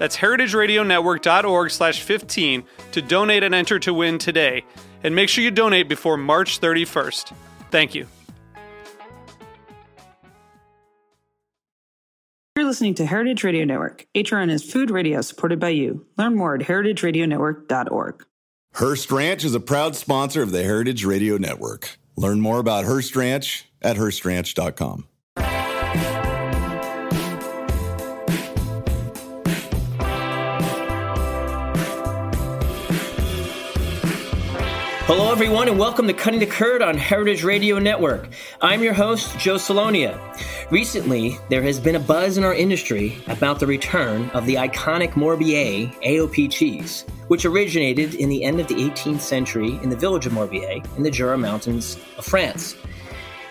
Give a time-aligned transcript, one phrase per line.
[0.00, 4.64] That's heritageradionetwork.org slash 15 to donate and enter to win today.
[5.04, 7.34] And make sure you donate before March 31st.
[7.70, 8.06] Thank you.
[12.56, 14.06] You're listening to Heritage Radio Network.
[14.14, 16.06] HRN is food radio supported by you.
[16.16, 18.24] Learn more at heritageradionetwork.org.
[18.76, 21.98] Hearst Ranch is a proud sponsor of the Heritage Radio Network.
[22.16, 25.08] Learn more about Hearst Ranch at HearstRanch.com.
[35.12, 38.28] Hello, everyone, and welcome to Cutting the Curd on Heritage Radio Network.
[38.60, 40.16] I'm your host, Joe Salonia.
[40.70, 45.14] Recently, there has been a buzz in our industry about the return of the iconic
[45.14, 50.26] Morbier AOP cheese, which originated in the end of the 18th century in the village
[50.26, 52.76] of Morbier in the Jura Mountains of France.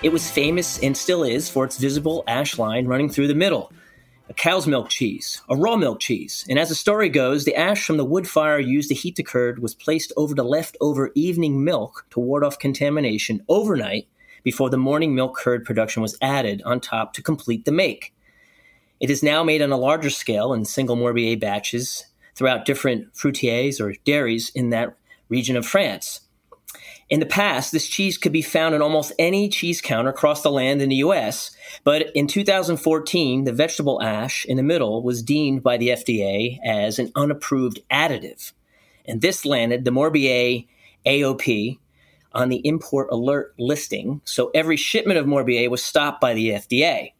[0.01, 3.69] It was famous and still is for its visible ash line running through the middle
[4.29, 6.45] a cow's milk cheese, a raw milk cheese.
[6.47, 9.23] And as the story goes, the ash from the wood fire used to heat the
[9.23, 14.07] curd was placed over the leftover evening milk to ward off contamination overnight
[14.43, 18.13] before the morning milk curd production was added on top to complete the make.
[18.99, 22.05] It is now made on a larger scale in single Morbier batches
[22.35, 24.95] throughout different fruitières or dairies in that
[25.29, 26.21] region of France.
[27.09, 30.51] In the past, this cheese could be found in almost any cheese counter across the
[30.51, 31.49] land in the US,
[31.83, 36.99] but in 2014, the vegetable ash in the middle was deemed by the FDA as
[36.99, 38.53] an unapproved additive.
[39.05, 40.67] And this landed the Morbier
[41.05, 41.79] AOP
[42.31, 47.13] on the import alert listing, so every shipment of Morbier was stopped by the FDA.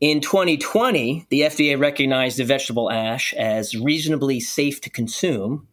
[0.00, 5.68] In 2020, the FDA recognized the vegetable ash as reasonably safe to consume,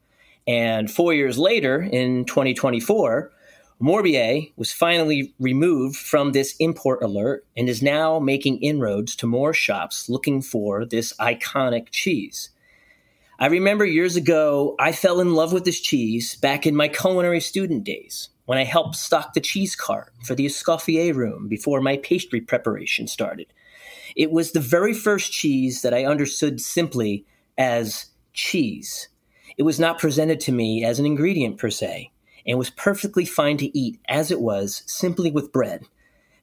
[0.47, 3.31] and four years later, in 2024,
[3.79, 9.53] Morbier was finally removed from this import alert and is now making inroads to more
[9.53, 12.49] shops looking for this iconic cheese.
[13.39, 17.39] I remember years ago, I fell in love with this cheese back in my culinary
[17.39, 21.97] student days when I helped stock the cheese cart for the Escoffier room before my
[21.97, 23.53] pastry preparation started.
[24.15, 27.25] It was the very first cheese that I understood simply
[27.59, 29.09] as cheese.
[29.57, 32.11] It was not presented to me as an ingredient per se,
[32.45, 35.83] and was perfectly fine to eat as it was, simply with bread.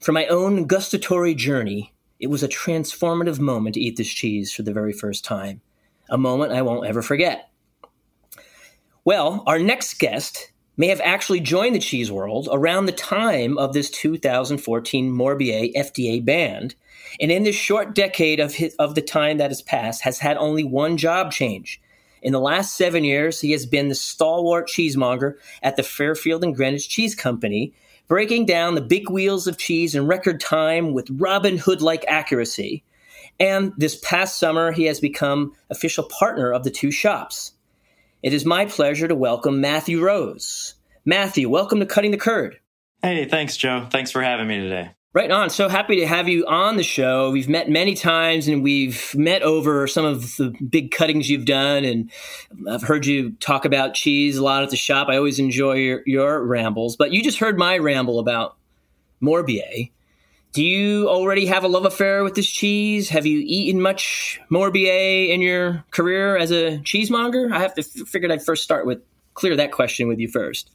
[0.01, 4.63] For my own gustatory journey, it was a transformative moment to eat this cheese for
[4.63, 5.61] the very first time,
[6.11, 7.51] a moment I won't ever forget.
[9.05, 13.75] Well, our next guest may have actually joined the cheese world around the time of
[13.75, 16.73] this 2014 Morbier FDA ban,
[17.21, 20.37] and in this short decade of, his, of the time that has passed, has had
[20.37, 21.81] only one job change
[22.25, 26.57] in the last seven years, he has been the stalwart cheesemonger at the Fairfield and
[26.57, 27.75] Greenwich Cheese Company,
[28.09, 32.83] breaking down the big wheels of cheese in record time with Robin Hood like accuracy.
[33.39, 37.53] And this past summer, he has become official partner of the two shops.
[38.23, 40.77] It is my pleasure to welcome Matthew Rose.
[41.05, 42.59] Matthew, welcome to Cutting the Curd.
[43.03, 43.87] Hey, thanks, Joe.
[43.91, 44.93] Thanks for having me today.
[45.15, 45.49] Right on.
[45.49, 47.31] So happy to have you on the show.
[47.31, 51.85] We've met many times and we've met over some of the big cuttings you've done.
[51.85, 52.11] And
[52.69, 55.07] I've heard you talk about cheese a lot at the shop.
[55.09, 56.97] I always enjoy your, your rambles.
[56.97, 58.57] But you just heard my ramble about
[59.23, 59.93] Morbier.
[60.53, 63.09] Do you already have a love affair with this cheese?
[63.11, 67.53] Have you eaten much Morbier in your career as a cheesemonger?
[67.53, 69.01] I have to f- figured I'd first start with
[69.35, 70.73] clear that question with you first.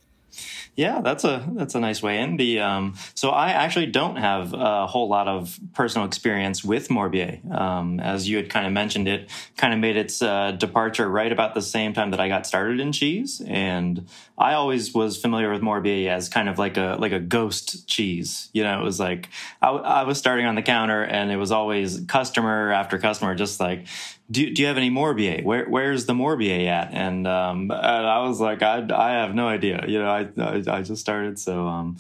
[0.75, 2.38] Yeah, that's a that's a nice way in.
[2.38, 7.44] The um, so I actually don't have a whole lot of personal experience with Morbier.
[7.51, 11.31] Um, as you had kind of mentioned, it kind of made its uh, departure right
[11.31, 14.07] about the same time that I got started in cheese, and
[14.38, 18.50] I always was familiar with Morbier as kind of like a like a ghost cheese.
[18.54, 19.27] You know, it was like
[19.62, 23.60] I, I was starting on the counter, and it was always customer after customer, just
[23.60, 23.86] like
[24.31, 25.44] do, do you have any Morbier?
[25.44, 26.94] Where where's the Morbier at?
[26.94, 29.84] And um, and I was like, I, I have no idea.
[29.88, 31.98] You know, I I, I just started, so um,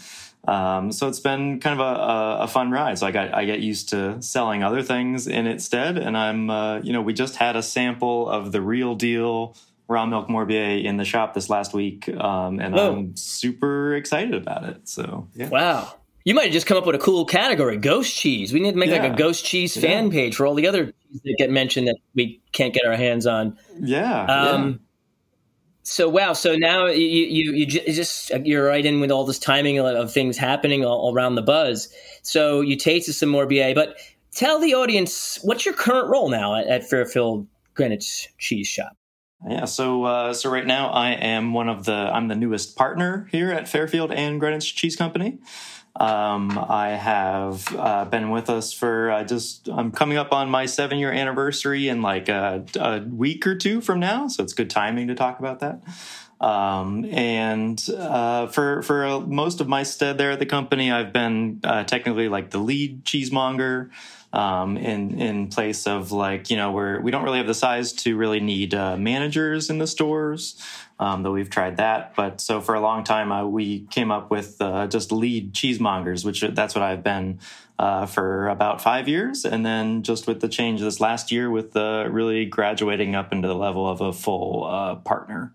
[0.47, 2.97] um, so it's been kind of a, a, fun ride.
[2.97, 6.49] So I got I get used to selling other things in its stead, and I'm
[6.49, 9.55] uh, you know we just had a sample of the real deal
[9.87, 12.93] raw milk Morbier in the shop this last week, um, and oh.
[12.93, 14.87] I'm super excited about it.
[14.87, 15.49] So yeah.
[15.49, 15.95] wow.
[16.25, 18.53] You might have just come up with a cool category, ghost cheese.
[18.53, 19.01] We need to make yeah.
[19.01, 21.97] like a ghost cheese fan page for all the other cheese that get mentioned that
[22.13, 23.57] we can't get our hands on.
[23.79, 24.25] Yeah.
[24.25, 24.77] Um, yeah.
[25.83, 26.33] So wow.
[26.33, 30.37] So now you you you just you're right in with all this timing of things
[30.37, 31.91] happening all around the buzz.
[32.21, 33.95] So you tasted some Morbier, but
[34.31, 38.91] tell the audience what's your current role now at, at Fairfield Greenwich Cheese Shop.
[39.47, 43.27] Yeah, so uh, so right now I am one of the I'm the newest partner
[43.31, 45.39] here at Fairfield and Greenwich Cheese Company.
[45.99, 50.65] Um, I have uh, been with us for uh, just, I'm coming up on my
[50.65, 54.29] seven year anniversary in like a, a, week or two from now.
[54.29, 55.81] So it's good timing to talk about that.
[56.39, 61.59] Um, and uh, for for most of my stead there at the company, I've been
[61.65, 63.89] uh, technically like the lead cheesemonger
[64.33, 67.93] um, in in place of like you know where we don't really have the size
[67.93, 70.61] to really need uh, managers in the stores
[70.99, 72.15] um, though we've tried that.
[72.15, 76.25] But so for a long time, uh, we came up with uh, just lead cheesemongers,
[76.25, 77.39] which that's what I've been
[77.79, 79.45] uh, for about five years.
[79.45, 83.47] And then just with the change this last year, with the really graduating up into
[83.47, 85.53] the level of a full uh, partner.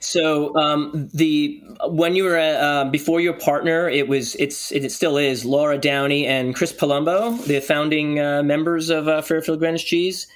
[0.00, 5.16] So um, the when you were uh, before your partner, it was it's it still
[5.16, 10.26] is Laura Downey and Chris Palumbo, the founding uh, members of Fairfield Greenwich Cheese.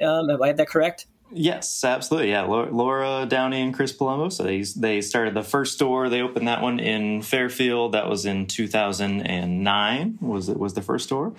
[0.00, 1.06] Um, have I had that correct?
[1.34, 2.30] Yes, absolutely.
[2.30, 4.30] Yeah, Laura Downey and Chris Palumbo.
[4.30, 6.08] So they they started the first store.
[6.08, 7.92] They opened that one in Fairfield.
[7.92, 10.18] That was in 2009.
[10.20, 11.32] Was it was the first store?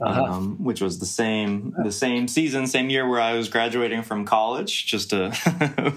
[0.00, 0.22] Uh-huh.
[0.22, 4.24] um, which was the same the same season, same year where I was graduating from
[4.24, 4.86] college.
[4.86, 5.30] Just to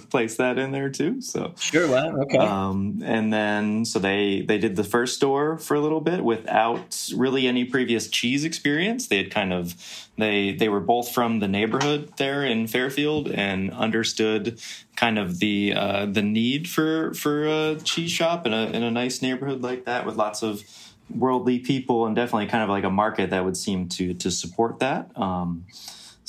[0.09, 1.21] place that in there too.
[1.21, 2.37] So sure, wow, okay.
[2.37, 7.09] Um, and then so they they did the first store for a little bit without
[7.15, 9.07] really any previous cheese experience.
[9.07, 9.75] They had kind of
[10.17, 14.61] they they were both from the neighborhood there in Fairfield and understood
[14.95, 18.91] kind of the uh, the need for for a cheese shop in a in a
[18.91, 20.63] nice neighborhood like that with lots of
[21.09, 24.79] worldly people and definitely kind of like a market that would seem to to support
[24.79, 25.11] that.
[25.15, 25.65] Um,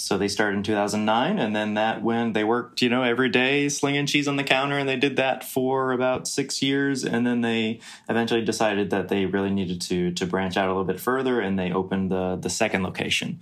[0.01, 3.69] so they started in 2009, and then that when they worked, you know, every day
[3.69, 7.43] slinging cheese on the counter, and they did that for about six years, and then
[7.43, 11.39] they eventually decided that they really needed to to branch out a little bit further,
[11.41, 13.41] and they opened the the second location,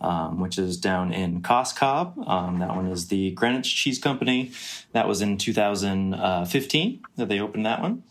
[0.00, 2.18] um, which is down in Cos Cob.
[2.26, 4.52] Um, that one is the Greenwich Cheese Company.
[4.92, 8.02] That was in 2015 that they opened that one.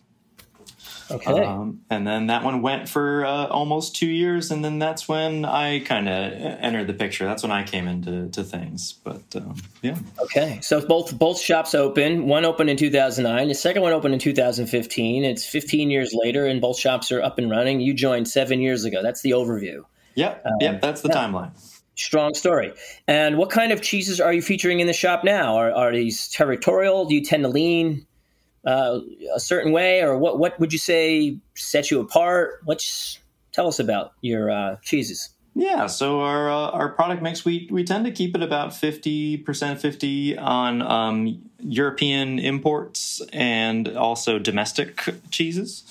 [1.10, 1.44] Okay.
[1.44, 5.46] Um, and then that one went for uh, almost two years, and then that's when
[5.46, 7.26] I kind of entered the picture.
[7.26, 8.94] That's when I came into to things.
[8.94, 9.98] But um, yeah.
[10.20, 12.28] Okay, so both both shops open.
[12.28, 13.48] One opened in 2009.
[13.48, 15.24] The second one opened in 2015.
[15.24, 17.80] It's 15 years later, and both shops are up and running.
[17.80, 19.02] You joined seven years ago.
[19.02, 19.84] That's the overview.
[20.16, 20.46] Yep.
[20.46, 20.82] Um, yep.
[20.82, 21.16] That's the yeah.
[21.16, 21.52] timeline.
[21.96, 22.74] Strong story.
[23.08, 25.56] And what kind of cheeses are you featuring in the shop now?
[25.56, 27.06] Are, are these territorial?
[27.06, 28.06] Do you tend to lean
[28.68, 29.00] uh,
[29.34, 30.38] a certain way, or what?
[30.38, 32.60] What would you say sets you apart?
[32.66, 33.20] What's
[33.54, 35.30] tell us about your uh, cheeses?
[35.56, 39.38] Yeah, so our uh, our product mix we we tend to keep it about fifty
[39.38, 45.84] percent fifty on um, European imports and also domestic cheeses.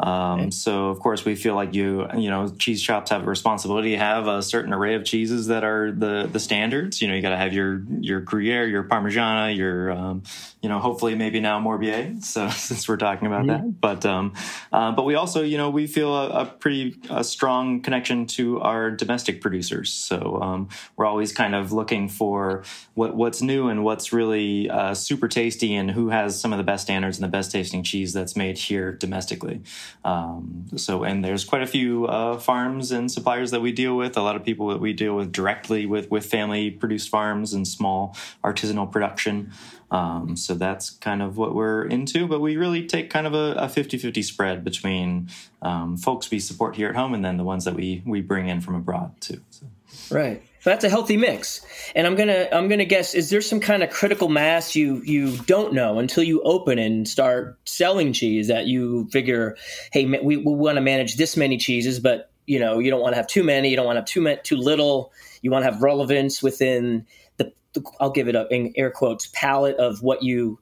[0.00, 0.50] Um, okay.
[0.50, 3.98] So of course we feel like you you know cheese shops have a responsibility to
[3.98, 7.02] have a certain array of cheeses that are the the standards.
[7.02, 10.22] You know you got to have your your Gruyere, your Parmigiana, your um,
[10.62, 12.22] you know hopefully maybe now Morbier.
[12.24, 13.66] So since we're talking about mm-hmm.
[13.66, 14.32] that, but um,
[14.72, 18.60] uh, but we also you know we feel a, a, pretty a strong connection to
[18.62, 19.92] our domestic producers.
[19.92, 22.64] So um, we're always kind of looking for
[22.94, 26.64] what what's new and what's really uh, super tasty and who has some of the
[26.64, 29.60] best standards and the best tasting cheese that's made here domestically.
[30.04, 34.16] Um, so, and there's quite a few uh, farms and suppliers that we deal with.
[34.16, 37.66] A lot of people that we deal with directly with with family produced farms and
[37.66, 39.52] small artisanal production.
[39.90, 42.26] Um, so that's kind of what we're into.
[42.26, 45.28] But we really take kind of a, 50 50 spread between
[45.62, 48.48] um, folks we support here at home and then the ones that we, we bring
[48.48, 49.40] in from abroad, too.
[49.50, 49.66] So.
[50.10, 50.42] Right.
[50.62, 51.64] That's a healthy mix.
[51.94, 55.36] And I'm gonna I'm gonna guess is there some kind of critical mass you you
[55.38, 59.56] don't know until you open and start selling cheese that you figure,
[59.92, 63.12] hey, we, we want to manage this many cheeses, but you know you don't want
[63.12, 65.12] to have too many, you don't want to have too too little.
[65.42, 67.06] You want to have relevance within
[67.38, 70.58] the, the I'll give it a, in air quotes palette of what you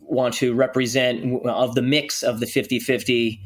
[0.00, 3.38] want to represent of the mix of the 50-50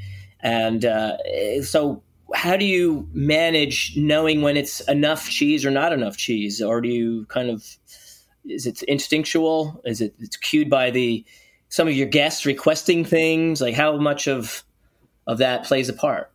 [0.43, 1.17] and uh,
[1.63, 2.03] so
[2.35, 6.89] how do you manage knowing when it's enough cheese or not enough cheese, or do
[6.89, 7.65] you kind of
[8.45, 9.81] is it instinctual?
[9.85, 11.25] Is it it's cued by the
[11.69, 13.61] some of your guests requesting things?
[13.61, 14.65] Like how much of
[15.27, 16.32] of that plays a part?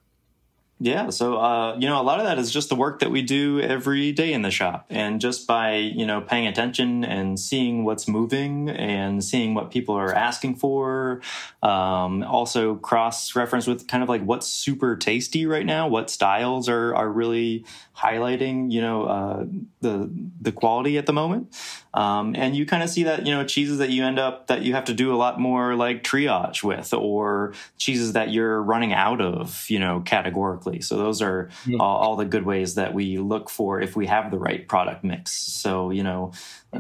[0.80, 3.24] Yeah, so uh, you know, a lot of that is just the work that we
[3.24, 7.84] do every day in the shop, and just by you know paying attention and seeing
[7.84, 11.22] what's moving and seeing what people are asking for.
[11.64, 16.70] Um, also, cross reference with kind of like what's super tasty right now, what styles
[16.70, 17.66] are are really
[17.98, 19.46] highlighting you know uh,
[19.82, 21.56] the the quality at the moment.
[21.98, 24.62] Um, and you kind of see that, you know, cheeses that you end up that
[24.62, 28.94] you have to do a lot more like triage with, or cheeses that you're running
[28.94, 30.80] out of, you know, categorically.
[30.80, 31.80] So those are yeah.
[31.80, 35.04] all, all, the good ways that we look for if we have the right product
[35.04, 35.34] mix.
[35.34, 36.34] So, you know,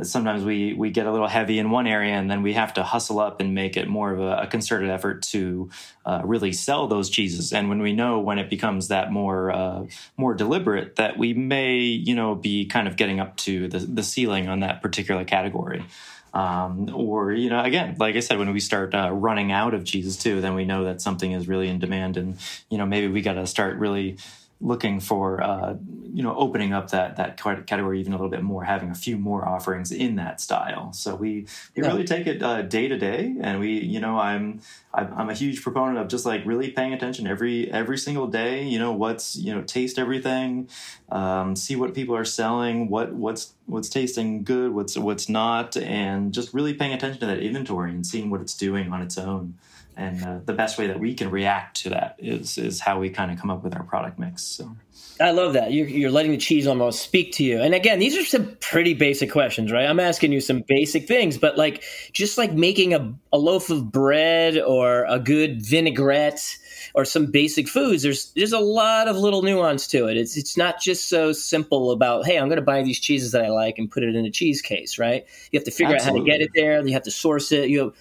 [0.03, 2.84] sometimes we we get a little heavy in one area and then we have to
[2.84, 5.70] hustle up and make it more of a, a concerted effort to
[6.06, 7.53] uh, really sell those cheeses.
[7.53, 9.86] And when we know when it becomes that more uh,
[10.17, 14.03] more deliberate that we may you know be kind of getting up to the, the
[14.03, 15.86] ceiling on that particular category.
[16.34, 19.86] Um, or you know again like i said when we start uh, running out of
[19.86, 22.38] cheeses too then we know that something is really in demand and
[22.70, 24.17] you know maybe we got to start really
[24.59, 25.75] looking for uh,
[26.13, 29.17] you know opening up that that category even a little bit more having a few
[29.17, 31.45] more offerings in that style so we
[31.75, 31.87] we yeah.
[31.87, 34.61] really take it uh, day to day and we you know I'm
[34.93, 38.79] I'm a huge proponent of just like really paying attention every every single day you
[38.79, 40.69] know what's you know taste everything
[41.09, 46.33] um, see what people are selling what what's what's tasting good what's what's not and
[46.33, 49.53] just really paying attention to that inventory and seeing what it's doing on its own
[49.98, 53.10] and uh, the best way that we can react to that is is how we
[53.10, 54.44] kind of come up with our product mix.
[54.44, 54.75] So.
[55.20, 55.72] I love that.
[55.72, 57.60] You're, you're letting the cheese almost speak to you.
[57.60, 59.89] And again, these are some pretty basic questions, right?
[59.89, 63.92] I'm asking you some basic things, but like just like making a, a loaf of
[63.92, 66.58] bread or a good vinaigrette
[66.94, 70.18] or some basic foods, there's there's a lot of little nuance to it.
[70.18, 73.44] It's it's not just so simple about, hey, I'm going to buy these cheeses that
[73.44, 75.25] I like and put it in a cheese case, right?
[75.51, 76.32] You have to figure Absolutely.
[76.32, 76.86] out how to get it there.
[76.86, 77.70] You have to source it.
[77.70, 77.94] You have,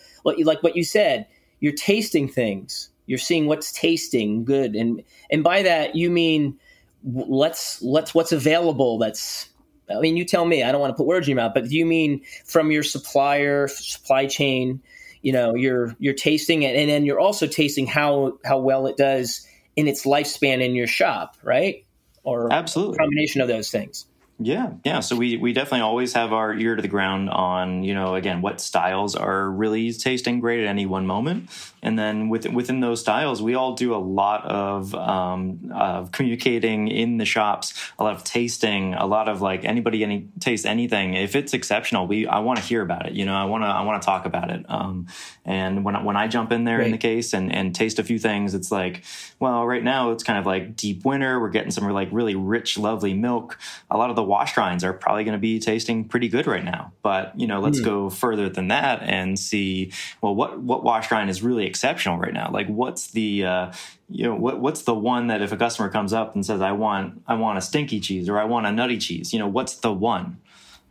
[0.47, 1.27] like what you said,
[1.61, 2.91] you're tasting things.
[3.07, 4.75] You're seeing what's tasting good.
[4.75, 6.59] And and by that you mean
[7.05, 9.49] let's let's what's available that's
[9.89, 11.69] i mean you tell me i don't want to put words in your mouth but
[11.69, 14.83] do you mean from your supplier supply chain
[15.23, 18.97] you know you're you're tasting it and then you're also tasting how how well it
[18.97, 19.47] does
[19.77, 21.85] in its lifespan in your shop right?
[22.25, 22.99] Or absolutely.
[22.99, 24.07] combination of those things
[24.39, 25.01] yeah, yeah.
[25.01, 28.43] So we we definitely always have our ear to the ground on you know again
[28.43, 31.49] what styles are really tasting great at any one moment,
[31.83, 36.89] and then within within those styles, we all do a lot of um, of communicating
[36.89, 41.15] in the shops, a lot of tasting, a lot of like anybody any taste anything.
[41.15, 43.15] If it's exceptional, we I want to hear about it.
[43.15, 44.67] You know, I want to I want to talk about it.
[44.69, 45.07] Um,
[45.47, 46.87] and when when I jump in there right.
[46.87, 49.03] in the case and and taste a few things, it's like
[49.41, 51.41] well, right now it's kind of like deep winter.
[51.41, 53.59] We're getting some like really rich, lovely milk.
[53.91, 56.65] A lot of the wash rinds are probably going to be tasting pretty good right
[56.65, 56.93] now.
[57.03, 57.85] But you know, let's mm.
[57.85, 62.35] go further than that and see well what what wash rind is really exceptional right
[62.35, 62.51] now.
[62.51, 63.73] Like what's the uh,
[64.09, 66.73] you know what what's the one that if a customer comes up and says I
[66.73, 69.77] want I want a stinky cheese or I want a nutty cheese, you know what's
[69.77, 70.39] the one?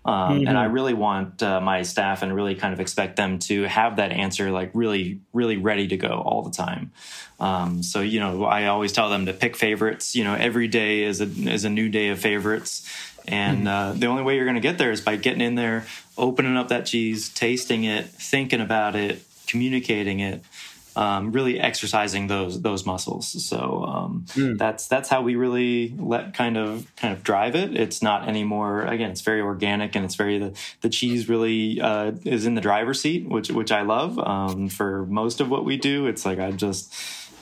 [0.05, 0.47] Um, mm-hmm.
[0.47, 0.73] And I mm-hmm.
[0.73, 4.51] really want uh, my staff and really kind of expect them to have that answer
[4.51, 6.91] like really, really ready to go all the time.
[7.39, 10.15] Um, so you know, I always tell them to pick favorites.
[10.15, 12.87] You know, every day is a is a new day of favorites,
[13.27, 13.67] and mm-hmm.
[13.67, 15.85] uh, the only way you're going to get there is by getting in there,
[16.17, 20.43] opening up that cheese, tasting it, thinking about it, communicating it,
[20.95, 23.43] um, really exercising those those muscles.
[23.45, 24.57] So um, mm.
[24.57, 27.75] that's that's how we really let kind of kind of drive it.
[27.75, 28.83] It's not anymore.
[28.83, 32.61] Again, it's very organic and it's very the the cheese really uh, is in the
[32.61, 34.17] driver's seat, which which I love.
[34.17, 36.93] Um, for most of what we do, it's like I just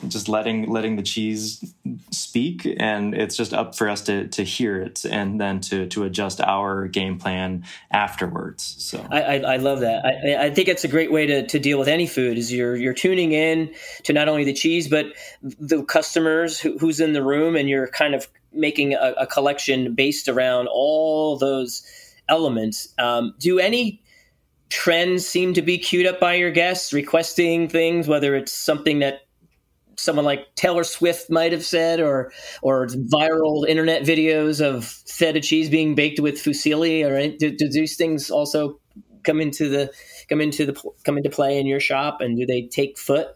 [0.08, 1.74] just letting letting the cheese
[2.10, 6.04] speak and it's just up for us to to hear it and then to to
[6.04, 9.06] adjust our game plan afterwards so.
[9.10, 10.04] I i, I love that.
[10.04, 12.76] I, I think it's a great way to, to deal with any food is you're
[12.76, 13.74] you're tuning in
[14.04, 15.06] to not only the cheese but
[15.42, 19.94] the customers who, who's in the room and you're kind of making a, a collection
[19.94, 21.82] based around all those
[22.28, 22.94] elements.
[22.98, 24.02] Um, do any
[24.70, 29.23] trends seem to be queued up by your guests requesting things whether it's something that
[29.96, 32.32] someone like Taylor Swift might have said, or
[32.62, 37.96] or viral internet videos of feta cheese being baked with fusilli, or do, do these
[37.96, 38.80] things also
[39.22, 39.92] come into the
[40.28, 43.28] come into the come into play in your shop, and do they take foot,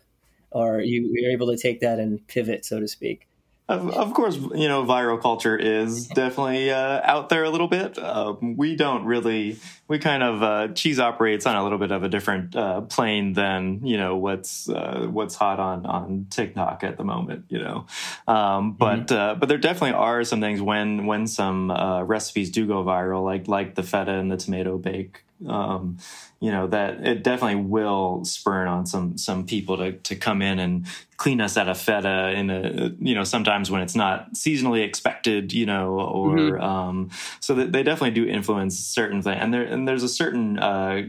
[0.51, 3.28] or you you're able to take that and pivot, so to speak?
[3.69, 7.99] Of, of, course, you know, viral culture is definitely uh, out there a little bit.
[7.99, 9.59] Um, we don't really,
[9.89, 13.35] we kind of uh, cheese operates on a little bit of a different uh, plane
[13.35, 17.45] than you know what's uh, what's hot on on TikTok at the moment.
[17.51, 17.87] You know,
[18.27, 19.15] um, but mm-hmm.
[19.15, 23.23] Uh, but there definitely are some things when when some uh, recipes do go viral,
[23.23, 25.25] like like the feta and the tomato bake.
[25.47, 25.99] Um,
[26.41, 30.59] you know that it definitely will spurn on some some people to to come in
[30.59, 34.85] and clean us out of feta in a you know sometimes when it's not seasonally
[34.85, 36.63] expected you know or mm-hmm.
[36.63, 40.59] um, so that they definitely do influence certain things and there and there's a certain
[40.59, 41.03] uh,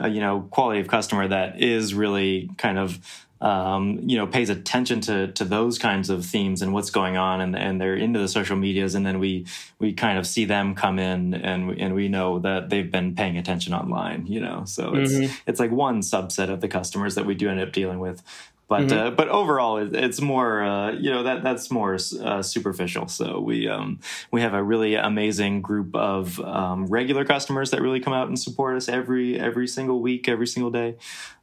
[0.00, 2.98] uh, you know quality of customer that is really kind of
[3.44, 7.42] um, you know, pays attention to to those kinds of themes and what's going on,
[7.42, 9.44] and and they're into the social medias, and then we
[9.78, 13.36] we kind of see them come in, and and we know that they've been paying
[13.36, 14.64] attention online, you know.
[14.64, 15.34] So it's mm-hmm.
[15.46, 18.22] it's like one subset of the customers that we do end up dealing with.
[18.66, 18.98] But mm-hmm.
[18.98, 23.08] uh, but overall, it, it's more uh, you know that that's more uh, superficial.
[23.08, 28.00] So we um, we have a really amazing group of um, regular customers that really
[28.00, 30.96] come out and support us every every single week, every single day,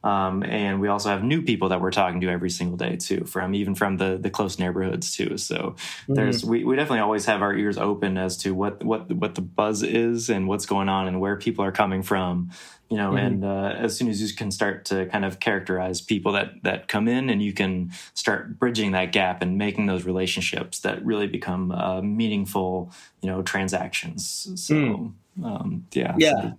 [0.04, 3.24] um, and we also have new people that we're talking to every single day too,
[3.26, 5.38] from even from the the close neighborhoods too.
[5.38, 6.16] So mm-hmm.
[6.16, 9.42] there's we, we definitely always have our ears open as to what what what the
[9.42, 12.50] buzz is and what's going on and where people are coming from
[12.92, 13.26] you know mm-hmm.
[13.26, 16.90] and uh, as soon as you can start to kind of characterize people that that
[16.90, 21.26] come in and you can start bridging that gap and making those relationships that really
[21.26, 25.14] become uh, meaningful you know transactions so mm.
[25.44, 26.58] um, yeah yeah so,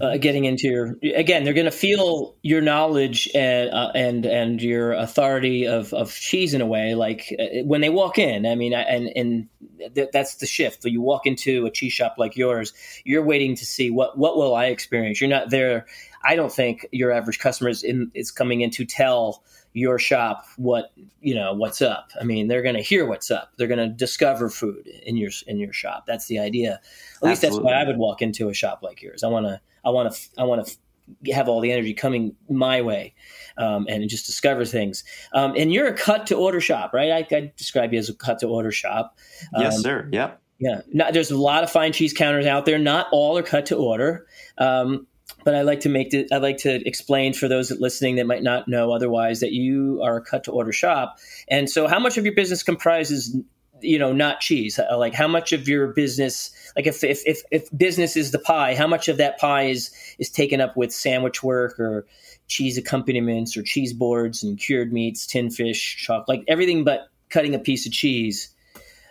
[0.00, 4.62] uh, getting into your again they're going to feel your knowledge and uh, and and
[4.62, 8.46] your authority of, of cheese in a way like uh, when they walk in.
[8.46, 9.48] I mean and and
[9.94, 10.82] th- that's the shift.
[10.82, 12.72] So you walk into a cheese shop like yours
[13.04, 15.20] you're waiting to see what what will i experience.
[15.20, 15.86] You're not there
[16.22, 19.42] i don't think your average customer is, in, is coming in to tell
[19.72, 22.10] your shop what you know what's up.
[22.20, 23.52] I mean they're going to hear what's up.
[23.56, 26.04] They're going to discover food in your in your shop.
[26.06, 26.80] That's the idea.
[27.22, 29.22] At least that's why i would walk into a shop like yours.
[29.22, 32.80] I want to i want to i want to have all the energy coming my
[32.80, 33.12] way
[33.58, 35.02] um, and just discover things
[35.34, 38.14] um, and you're a cut to order shop right I, I, describe you as a
[38.14, 39.18] cut to order shop
[39.54, 42.78] um, yes sir yep yeah, not, there's a lot of fine cheese counters out there.
[42.78, 44.26] Not all are cut to order.
[44.58, 45.06] Um,
[45.44, 46.28] but I like to make it.
[46.32, 50.16] I like to explain for those listening that might not know otherwise that you are
[50.16, 51.18] a cut to order shop.
[51.48, 53.34] And so, how much of your business comprises,
[53.80, 54.78] you know, not cheese?
[54.94, 58.74] Like, how much of your business, like, if if if, if business is the pie,
[58.74, 62.06] how much of that pie is is taken up with sandwich work or
[62.48, 67.54] cheese accompaniments or cheese boards and cured meats, tin fish, chocolate, like everything but cutting
[67.54, 68.54] a piece of cheese.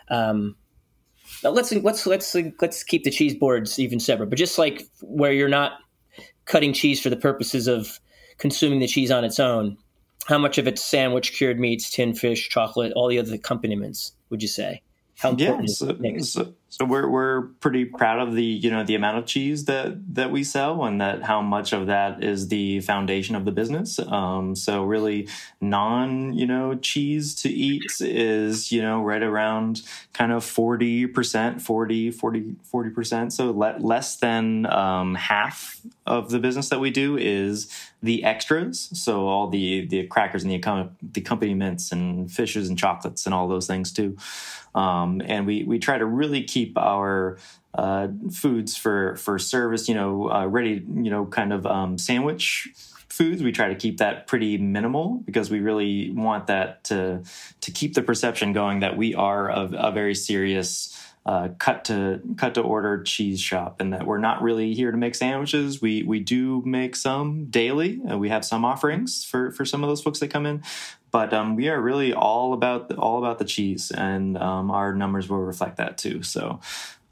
[0.10, 0.56] Um,
[1.44, 5.50] let's let's let's let's keep the cheese boards even separate, but just like where you're
[5.50, 5.74] not
[6.46, 8.00] cutting cheese for the purposes of
[8.38, 9.78] consuming the cheese on its own,
[10.28, 14.42] how much of it's sandwich, cured meats, tin fish, chocolate, all the other accompaniments would
[14.42, 14.82] you say?
[15.18, 18.96] How important yeah, so, so, so, we're we're pretty proud of the you know the
[18.96, 22.80] amount of cheese that that we sell and that how much of that is the
[22.82, 24.00] foundation of the business.
[24.00, 25.28] Um, so really,
[25.62, 29.82] non you know cheese to eat is you know right around
[30.14, 32.56] kind of forty percent, 40 40
[32.92, 33.34] percent.
[33.34, 38.90] So le- less than um, half of the business that we do is the extras.
[38.94, 43.48] So all the the crackers and the, the accompaniments and fishes and chocolates and all
[43.48, 44.18] those things too.
[44.76, 47.38] Um, and we we try to really keep our
[47.74, 52.70] uh, foods for for service, you know, uh, ready, you know, kind of um, sandwich
[53.10, 53.44] foods.
[53.44, 57.22] We try to keep that pretty minimal because we really want that to
[57.62, 60.96] to keep the perception going that we are a, a very serious.
[61.26, 64.98] Uh, cut to cut to order cheese shop, and that we're not really here to
[64.98, 65.80] make sandwiches.
[65.80, 68.00] We we do make some daily.
[68.10, 70.64] Uh, we have some offerings for for some of those folks that come in,
[71.12, 74.94] but um, we are really all about the, all about the cheese, and um, our
[74.94, 76.24] numbers will reflect that too.
[76.24, 76.60] So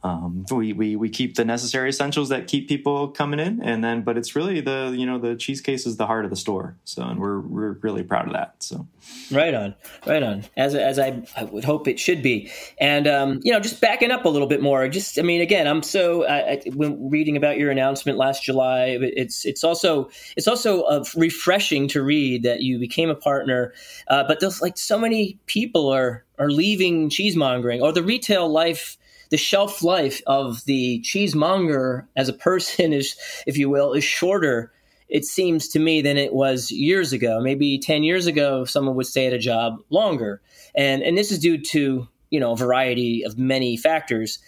[0.04, 4.04] um, we, we we keep the necessary essentials that keep people coming in, and then
[4.04, 6.78] but it's really the you know the cheese case is the heart of the store.
[6.84, 8.56] So and we're we're really proud of that.
[8.60, 8.88] So
[9.32, 9.74] right on,
[10.06, 10.46] right on.
[10.56, 14.12] As as I, I would hope it should be, and um, you know just backing
[14.12, 14.88] up a little bit more.
[14.88, 19.46] Just I mean again, I'm so I, when reading about your announcement last July, it's
[19.46, 23.74] it's also it's also uh, refreshing to read that you became a partner,
[24.10, 28.96] uh, but there's like so many people are are leaving cheesemongering or the retail life
[29.30, 34.72] the shelf life of the cheesemonger as a person is, if you will, is shorter.
[35.10, 37.40] It seems to me than it was years ago.
[37.42, 40.42] Maybe ten years ago, someone would stay at a job longer,
[40.76, 44.40] and and this is due to you know a variety of many factors.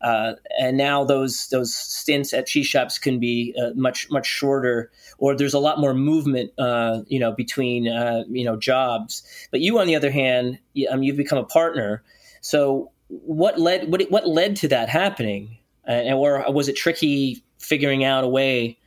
[0.00, 4.90] Uh, and now those those stints at cheese shops can be uh, much much shorter,
[5.18, 9.22] or there's a lot more movement, uh, you know, between uh, you know jobs.
[9.50, 12.02] But you, on the other hand, you, um, you've become a partner,
[12.40, 18.04] So what led what what led to that happening, uh, or was it tricky figuring
[18.04, 18.78] out a way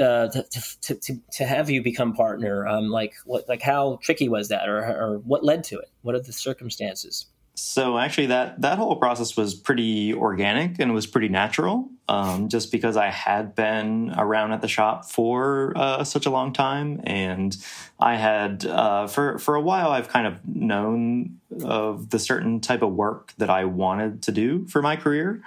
[0.00, 0.44] uh, to,
[0.80, 2.66] to, to, to have you become partner?
[2.66, 5.90] Um, like what like how tricky was that, or, or what led to it?
[6.02, 7.26] What are the circumstances?
[7.54, 11.88] So actually, that that whole process was pretty organic and was pretty natural.
[12.08, 16.52] Um, just because I had been around at the shop for uh, such a long
[16.52, 17.56] time, and
[17.98, 22.82] I had uh, for for a while, I've kind of known of the certain type
[22.82, 25.42] of work that I wanted to do for my career.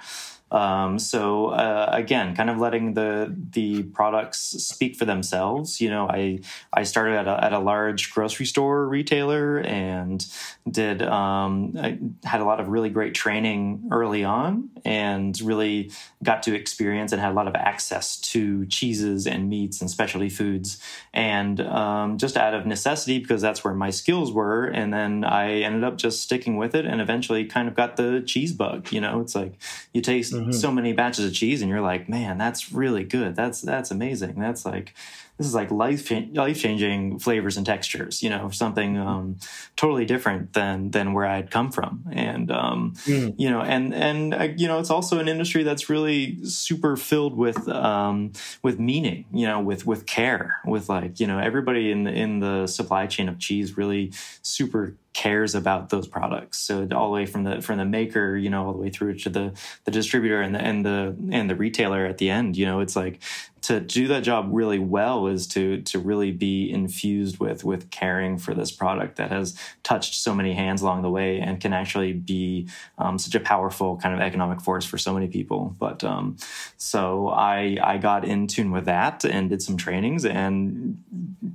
[0.54, 5.80] Um, so uh, again, kind of letting the the products speak for themselves.
[5.80, 6.40] You know, I
[6.72, 10.24] I started at a, at a large grocery store retailer and
[10.70, 15.90] did um, I had a lot of really great training early on and really
[16.22, 20.28] got to experience and had a lot of access to cheeses and meats and specialty
[20.28, 20.80] foods
[21.12, 25.62] and um, just out of necessity because that's where my skills were and then I
[25.62, 28.92] ended up just sticking with it and eventually kind of got the cheese bug.
[28.92, 29.54] You know, it's like
[29.92, 30.32] you taste.
[30.32, 30.52] Mm-hmm mm-hmm.
[30.52, 34.38] so many batches of cheese and you're like man that's really good that's that's amazing
[34.38, 34.94] that's like
[35.38, 39.06] this is like life life changing flavors and textures you know something mm-hmm.
[39.06, 39.36] um,
[39.76, 43.34] totally different than than where i'd come from and um, mm.
[43.36, 47.36] you know and and uh, you know it's also an industry that's really super filled
[47.36, 52.04] with um, with meaning you know with with care with like you know everybody in
[52.04, 56.58] the in the supply chain of cheese really super cares about those products.
[56.58, 59.14] So all the way from the from the maker, you know, all the way through
[59.20, 59.52] to the
[59.84, 62.56] the distributor and the and the and the retailer at the end.
[62.56, 63.22] You know, it's like
[63.64, 68.36] to do that job really well is to to really be infused with with caring
[68.36, 72.12] for this product that has touched so many hands along the way and can actually
[72.12, 75.74] be um, such a powerful kind of economic force for so many people.
[75.78, 76.36] But um,
[76.76, 81.02] so I I got in tune with that and did some trainings and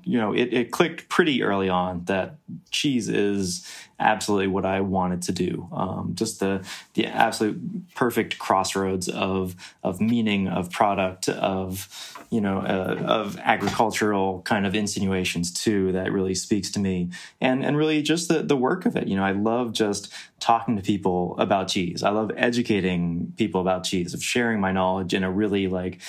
[0.10, 2.36] you know it, it clicked pretty early on that
[2.72, 3.68] cheese is
[4.00, 5.68] absolutely what I wanted to do.
[5.72, 12.60] Um, just the the absolute perfect crossroads of of meaning, of product, of you know,
[12.60, 15.92] uh, of agricultural kind of insinuations too.
[15.92, 19.08] That really speaks to me, and and really just the the work of it.
[19.08, 22.02] You know, I love just talking to people about cheese.
[22.02, 26.00] I love educating people about cheese, of sharing my knowledge in a really like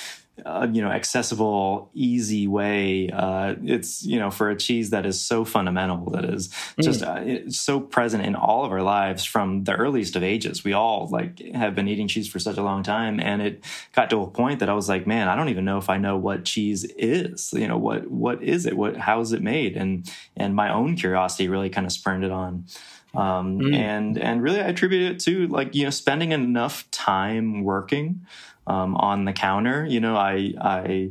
[0.44, 5.20] uh, you know accessible easy way uh, it's you know for a cheese that is
[5.20, 6.48] so fundamental that is
[6.80, 7.46] just mm.
[7.46, 11.08] uh, so present in all of our lives from the earliest of ages we all
[11.08, 14.26] like have been eating cheese for such a long time and it got to a
[14.26, 16.84] point that i was like man i don't even know if i know what cheese
[16.96, 20.72] is you know what what is it what how is it made and and my
[20.72, 22.64] own curiosity really kind of spurned it on
[23.14, 23.74] um, mm.
[23.74, 28.26] and and really I attribute it to like you know spending enough time working
[28.70, 29.84] um, on the counter.
[29.84, 31.10] You know, I I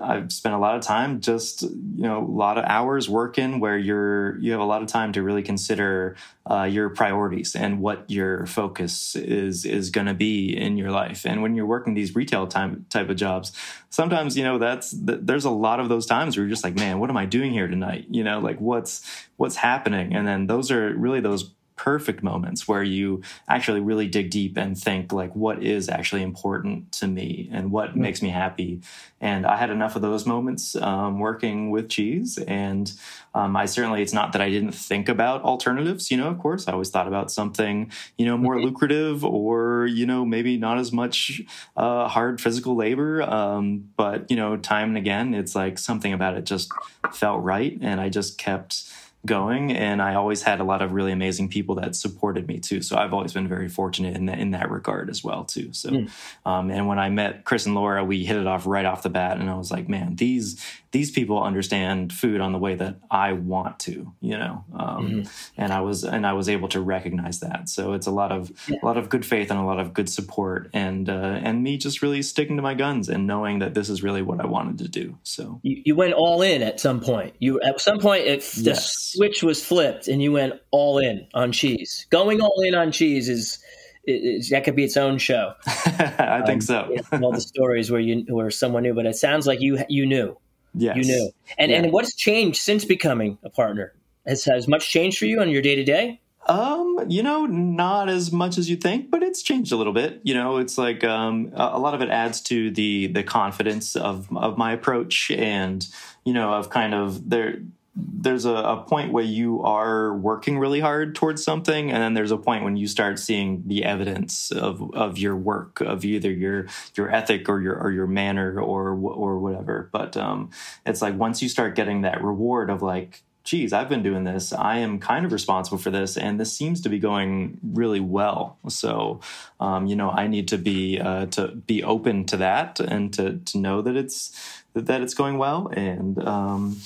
[0.00, 3.76] I've spent a lot of time just you know a lot of hours working where
[3.76, 6.16] you're you have a lot of time to really consider
[6.48, 11.26] uh, your priorities and what your focus is is going to be in your life.
[11.26, 13.52] And when you're working these retail time type of jobs,
[13.90, 17.00] sometimes you know that's there's a lot of those times where you're just like, man,
[17.00, 18.06] what am I doing here tonight?
[18.10, 19.02] You know, like what's
[19.36, 20.14] what's happening?
[20.14, 24.78] And then those are really those perfect moments where you actually really dig deep and
[24.78, 28.02] think like what is actually important to me and what mm-hmm.
[28.02, 28.80] makes me happy.
[29.20, 32.38] And i had enough of those moments um, working with cheese.
[32.38, 32.92] And
[33.34, 36.68] um, i certainly it's not that i didn't think about alternatives you know of course.
[36.68, 38.66] I always thought about something you know more mm-hmm.
[38.66, 41.42] lucrative or you know maybe not as much
[41.76, 43.22] uh, hard physical labor.
[43.22, 46.70] Um, but you know time and again it's like something about it just
[47.12, 47.76] felt right.
[47.80, 48.84] And i just kept
[49.24, 52.82] going and i always had a lot of really amazing people that supported me too
[52.82, 55.90] so i've always been very fortunate in that, in that regard as well too so
[55.90, 56.10] mm.
[56.44, 59.08] um, and when i met chris and laura we hit it off right off the
[59.08, 62.96] bat and i was like man these these people understand food on the way that
[63.10, 65.30] I want to, you know, um, mm-hmm.
[65.56, 67.70] and I was and I was able to recognize that.
[67.70, 68.76] So it's a lot of yeah.
[68.82, 71.78] a lot of good faith and a lot of good support, and uh, and me
[71.78, 74.78] just really sticking to my guns and knowing that this is really what I wanted
[74.78, 75.18] to do.
[75.22, 77.34] So you, you went all in at some point.
[77.38, 78.92] You at some point it, the yes.
[78.94, 82.06] switch was flipped, and you went all in on cheese.
[82.10, 83.58] Going all in on cheese is.
[84.04, 85.54] It, it, that could be its own show.
[85.66, 86.96] I think um, so.
[87.22, 90.36] all the stories where you where someone knew, but it sounds like you you knew.
[90.74, 90.96] Yes.
[90.96, 91.30] You knew.
[91.58, 91.78] And yeah.
[91.78, 93.92] and what's changed since becoming a partner?
[94.26, 96.20] Has has much changed for you on your day to day?
[96.46, 100.20] Um, you know, not as much as you think, but it's changed a little bit.
[100.24, 103.94] You know, it's like um, a, a lot of it adds to the the confidence
[103.94, 105.86] of of my approach, and
[106.24, 107.58] you know, of kind of there
[107.94, 112.30] there's a, a, point where you are working really hard towards something and then there's
[112.30, 116.66] a point when you start seeing the evidence of, of your work of either your
[116.94, 120.50] your ethic or your or your manner or or whatever but um,
[120.86, 124.52] it's like once you start getting that reward of like geez, I've been doing this.
[124.52, 128.58] I am kind of responsible for this, and this seems to be going really well.
[128.68, 129.20] So,
[129.60, 133.38] um, you know, I need to be uh, to be open to that and to
[133.38, 135.68] to know that it's that it's going well.
[135.74, 136.80] And um,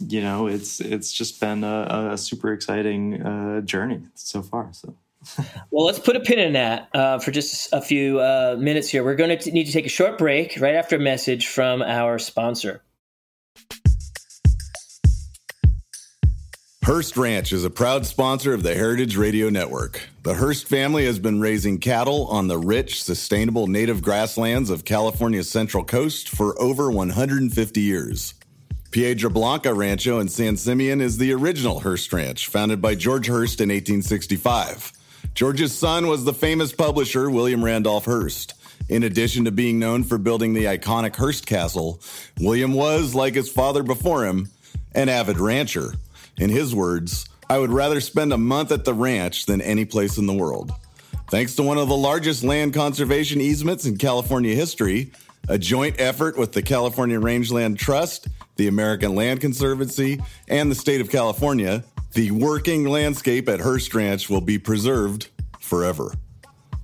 [0.00, 4.68] you know, it's it's just been a, a super exciting uh, journey so far.
[4.72, 4.94] So.
[5.70, 9.04] well, let's put a pin in that uh, for just a few uh, minutes here.
[9.04, 12.18] We're going to need to take a short break right after a message from our
[12.18, 12.82] sponsor.
[16.84, 20.08] Hearst Ranch is a proud sponsor of the Heritage Radio Network.
[20.22, 25.50] The Hearst family has been raising cattle on the rich, sustainable native grasslands of California's
[25.50, 28.34] Central Coast for over 150 years.
[28.96, 33.60] Piedra Blanca Rancho in San Simeon is the original Hearst Ranch, founded by George Hearst
[33.60, 34.90] in 1865.
[35.34, 38.54] George's son was the famous publisher William Randolph Hearst.
[38.88, 42.00] In addition to being known for building the iconic Hearst Castle,
[42.40, 44.48] William was, like his father before him,
[44.94, 45.92] an avid rancher.
[46.38, 50.16] In his words, I would rather spend a month at the ranch than any place
[50.16, 50.72] in the world.
[51.28, 55.12] Thanks to one of the largest land conservation easements in California history,
[55.50, 61.00] a joint effort with the California Rangeland Trust, the American Land Conservancy, and the state
[61.00, 65.28] of California, the working landscape at Hearst Ranch will be preserved
[65.60, 66.12] forever.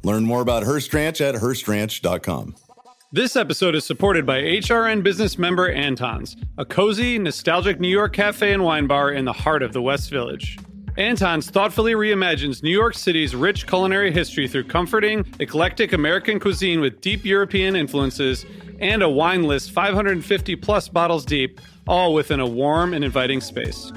[0.03, 2.57] Learn more about Hearst Ranch at HearstRanch.com.
[3.15, 8.53] This episode is supported by HRN business member Anton's, a cozy, nostalgic New York cafe
[8.53, 10.59] and wine bar in the heart of the West Village.
[10.99, 17.01] Anton's thoughtfully reimagines New York City's rich culinary history through comforting, eclectic American cuisine with
[17.01, 18.45] deep European influences
[18.79, 23.91] and a wine list 550 plus bottles deep, all within a warm and inviting space.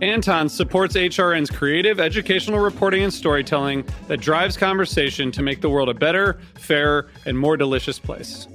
[0.00, 5.90] Anton supports HRN's creative educational reporting and storytelling that drives conversation to make the world
[5.90, 8.48] a better, fairer, and more delicious place.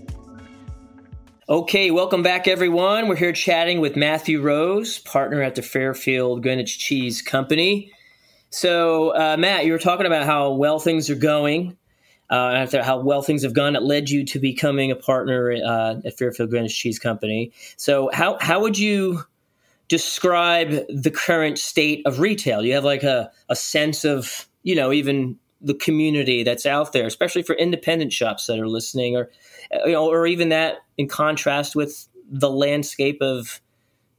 [1.48, 3.08] Okay, welcome back, everyone.
[3.08, 7.92] We're here chatting with Matthew Rose, partner at the Fairfield Greenwich Cheese Company.
[8.50, 11.78] So, uh, Matt, you were talking about how well things are going,
[12.32, 13.76] uh, how well things have gone.
[13.76, 17.52] It led you to becoming a partner uh, at Fairfield Greenwich Cheese Company.
[17.78, 19.22] So, how how would you
[19.88, 22.66] describe the current state of retail?
[22.66, 27.06] You have like a, a sense of, you know, even the community that's out there,
[27.06, 29.30] especially for independent shops that are listening, or
[29.86, 33.62] you know, or even that in contrast with the landscape of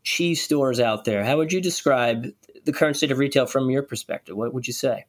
[0.02, 1.24] cheese stores out there.
[1.24, 2.26] How would you describe
[2.64, 4.36] the current state of retail from your perspective?
[4.36, 5.06] What would you say?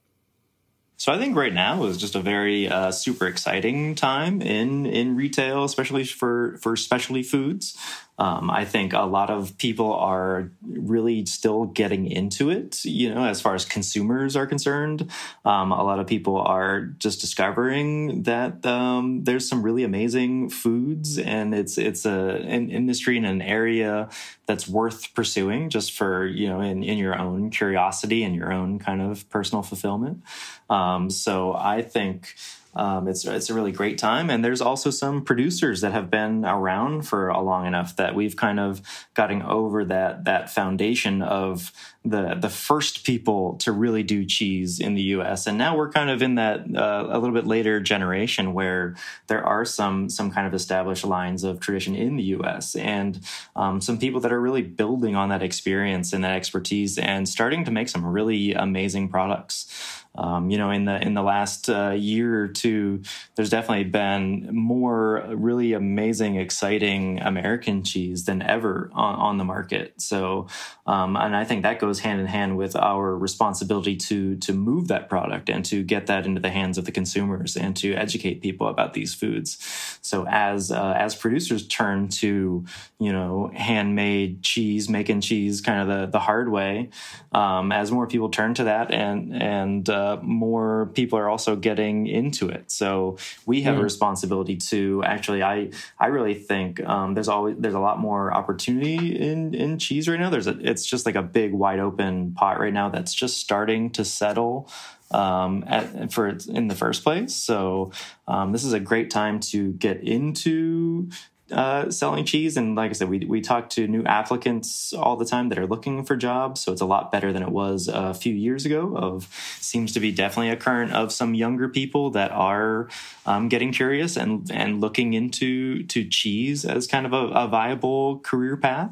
[0.97, 5.15] So I think right now is just a very uh, super exciting time in in
[5.15, 7.78] retail, especially for for specialty foods.
[8.19, 13.25] Um, I think a lot of people are really still getting into it, you know,
[13.25, 15.12] as far as consumers are concerned.
[15.45, 21.19] Um, a lot of people are just discovering that um, there's some really amazing foods,
[21.19, 24.10] and it's it's a an industry and an area
[24.47, 28.80] that's worth pursuing just for you know in, in your own curiosity and your own
[28.80, 30.23] kind of personal fulfillment.
[30.69, 32.36] Um, so I think
[32.75, 36.45] um, it's it's a really great time, and there's also some producers that have been
[36.45, 38.82] around for a long enough that we've kind of
[39.13, 41.71] gotten over that that foundation of
[42.06, 45.47] the the first people to really do cheese in the U.S.
[45.47, 48.95] And now we're kind of in that uh, a little bit later generation where
[49.27, 52.75] there are some some kind of established lines of tradition in the U.S.
[52.75, 53.19] and
[53.56, 57.65] um, some people that are really building on that experience and that expertise and starting
[57.65, 60.03] to make some really amazing products.
[60.17, 63.01] Um, you know, in the in the last uh, year or two,
[63.36, 70.01] there's definitely been more really amazing, exciting American cheese than ever on, on the market.
[70.01, 70.47] So,
[70.86, 74.88] um, and I think that goes hand in hand with our responsibility to to move
[74.88, 78.41] that product and to get that into the hands of the consumers and to educate
[78.41, 79.58] people about these foods.
[80.01, 82.65] So, as uh, as producers turn to
[82.99, 86.89] you know handmade cheese, making cheese kind of the the hard way,
[87.32, 92.08] um, as more people turn to that and and uh, more people are also getting
[92.08, 92.72] into it.
[92.72, 93.80] So we have mm.
[93.80, 95.43] a responsibility to actually.
[95.43, 100.08] I I really think um, there's always there's a lot more opportunity in in cheese
[100.08, 100.30] right now.
[100.30, 103.89] There's a it's just like a big wide open pot right now that's just starting
[103.91, 104.70] to settle
[105.12, 107.36] um, at, for in the first place.
[107.36, 107.91] So
[108.28, 111.10] um, this is a great time to get into
[111.51, 112.57] uh, selling cheese.
[112.57, 115.67] And like I said, we, we talk to new applicants all the time that are
[115.67, 116.62] looking for jobs.
[116.62, 118.95] So it's a lot better than it was a few years ago.
[118.95, 119.27] Of
[119.60, 122.89] seems to be definitely a current of some younger people that are
[123.25, 128.19] um, getting curious and and looking into to cheese as kind of a, a viable
[128.19, 128.91] career path.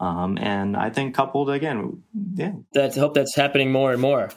[0.00, 2.02] Um, and I think coupled again,
[2.34, 2.52] yeah.
[2.72, 4.30] That's I hope that's happening more and more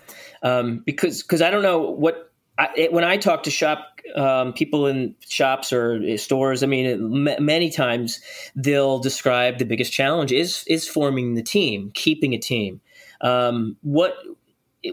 [0.43, 4.53] um, because because I don't know what I, it, when I talk to shop um,
[4.53, 8.21] people in shops or stores, I mean, m- many times
[8.55, 12.81] they'll describe the biggest challenge is is forming the team, keeping a team.
[13.21, 14.15] Um, what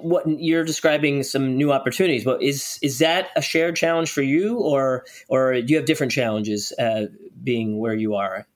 [0.01, 4.59] what you're describing some new opportunities, but is is that a shared challenge for you,
[4.59, 7.07] or or do you have different challenges uh,
[7.43, 8.47] being where you are?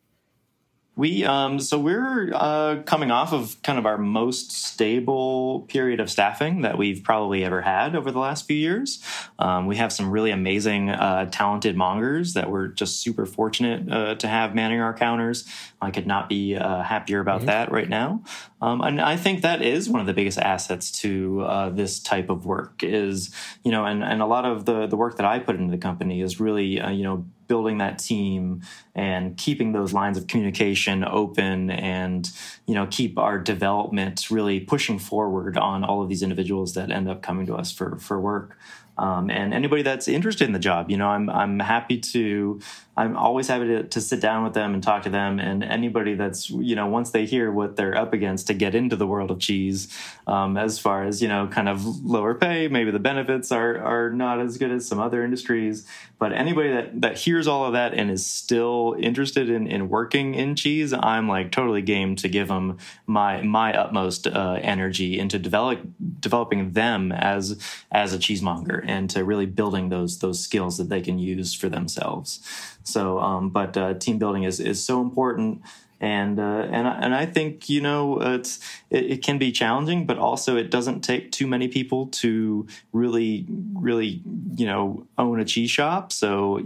[0.96, 6.10] We um, so we're uh, coming off of kind of our most stable period of
[6.10, 9.04] staffing that we've probably ever had over the last few years.
[9.38, 14.14] Um, we have some really amazing, uh, talented mongers that we're just super fortunate uh,
[14.14, 15.44] to have manning our counters.
[15.82, 17.48] I could not be uh, happier about mm-hmm.
[17.48, 18.22] that right now.
[18.60, 22.30] Um, and I think that is one of the biggest assets to uh, this type
[22.30, 23.30] of work is
[23.64, 25.78] you know, and, and a lot of the the work that I put into the
[25.78, 28.62] company is really uh, you know building that team
[28.94, 32.30] and keeping those lines of communication open and
[32.66, 37.08] you know keep our development really pushing forward on all of these individuals that end
[37.08, 38.58] up coming to us for for work.
[38.98, 42.58] Um, and anybody that's interested in the job you know i'm i'm happy to
[42.96, 45.38] I'm always happy to, to sit down with them and talk to them.
[45.38, 48.96] And anybody that's, you know, once they hear what they're up against to get into
[48.96, 49.88] the world of cheese,
[50.26, 54.10] um, as far as, you know, kind of lower pay, maybe the benefits are, are
[54.10, 55.86] not as good as some other industries.
[56.18, 60.34] But anybody that, that hears all of that and is still interested in, in working
[60.34, 65.38] in cheese, I'm like totally game to give them my, my utmost uh, energy into
[65.38, 65.80] develop,
[66.20, 67.60] developing them as,
[67.92, 71.68] as a cheesemonger and to really building those, those skills that they can use for
[71.68, 72.40] themselves.
[72.86, 75.62] So, um, but uh, team building is is so important,
[76.00, 80.18] and uh, and and I think you know it's it, it, can be challenging, but
[80.18, 84.22] also it doesn't take too many people to really really
[84.54, 86.12] you know own a cheese shop.
[86.12, 86.60] So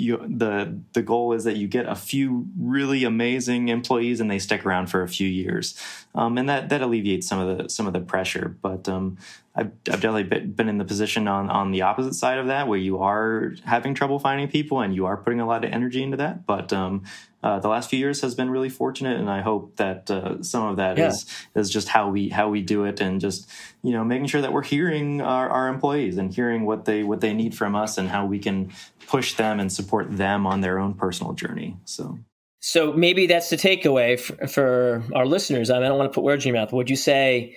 [0.00, 4.38] you the the goal is that you get a few really amazing employees and they
[4.38, 5.78] stick around for a few years,
[6.14, 8.56] um, and that that alleviates some of the some of the pressure.
[8.60, 9.18] But um,
[9.54, 12.78] I've, I've definitely been in the position on on the opposite side of that where
[12.78, 16.16] you are having trouble finding people and you are putting a lot of energy into
[16.16, 16.46] that.
[16.46, 17.04] But um,
[17.42, 20.64] uh, the last few years has been really fortunate, and I hope that uh, some
[20.64, 21.08] of that yeah.
[21.08, 23.48] is is just how we how we do it, and just
[23.82, 27.20] you know making sure that we're hearing our, our employees and hearing what they what
[27.20, 28.72] they need from us, and how we can
[29.06, 31.76] push them and support them on their own personal journey.
[31.84, 32.18] So.
[32.60, 35.70] So maybe that's the takeaway for, for our listeners.
[35.70, 36.72] I, mean, I don't want to put words in your mouth.
[36.72, 37.56] Would you say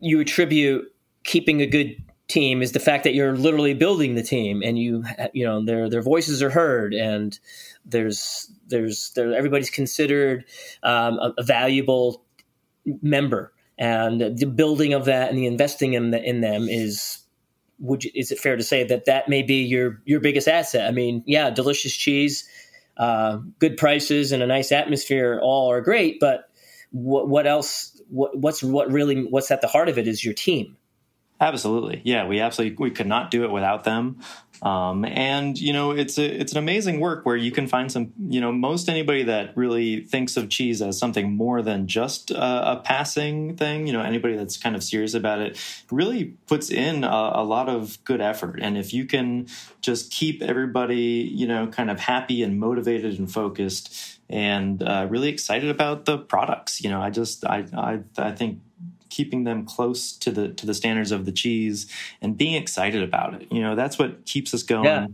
[0.00, 0.92] you attribute
[1.24, 1.96] keeping a good
[2.28, 5.90] team is the fact that you're literally building the team and you you know their
[5.90, 7.40] their voices are heard and
[7.84, 10.44] there's there's there, everybody's considered
[10.82, 12.24] um, a, a, valuable
[13.02, 17.18] member, and the building of that and the investing in, the, in them is.
[17.82, 20.86] Would you, is it fair to say that that may be your your biggest asset?
[20.86, 22.46] I mean, yeah, delicious cheese,
[22.96, 26.50] uh, good prices, and a nice atmosphere all are great, but
[26.90, 28.00] what, what else?
[28.08, 30.76] What, what's what really what's at the heart of it is your team.
[31.40, 32.26] Absolutely, yeah.
[32.26, 34.20] We absolutely we could not do it without them.
[34.62, 38.12] Um, and you know, it's a it's an amazing work where you can find some.
[38.28, 42.72] You know, most anybody that really thinks of cheese as something more than just a,
[42.72, 43.86] a passing thing.
[43.86, 45.58] You know, anybody that's kind of serious about it
[45.90, 48.60] really puts in a, a, lot of good effort.
[48.60, 49.46] And if you can
[49.80, 55.28] just keep everybody, you know, kind of happy and motivated and focused and uh, really
[55.28, 58.60] excited about the products, you know, I just I I, I think
[59.10, 61.86] keeping them close to the to the standards of the cheese
[62.22, 63.50] and being excited about it.
[63.50, 64.84] You know, that's what keeps us going.
[64.84, 65.06] Yeah.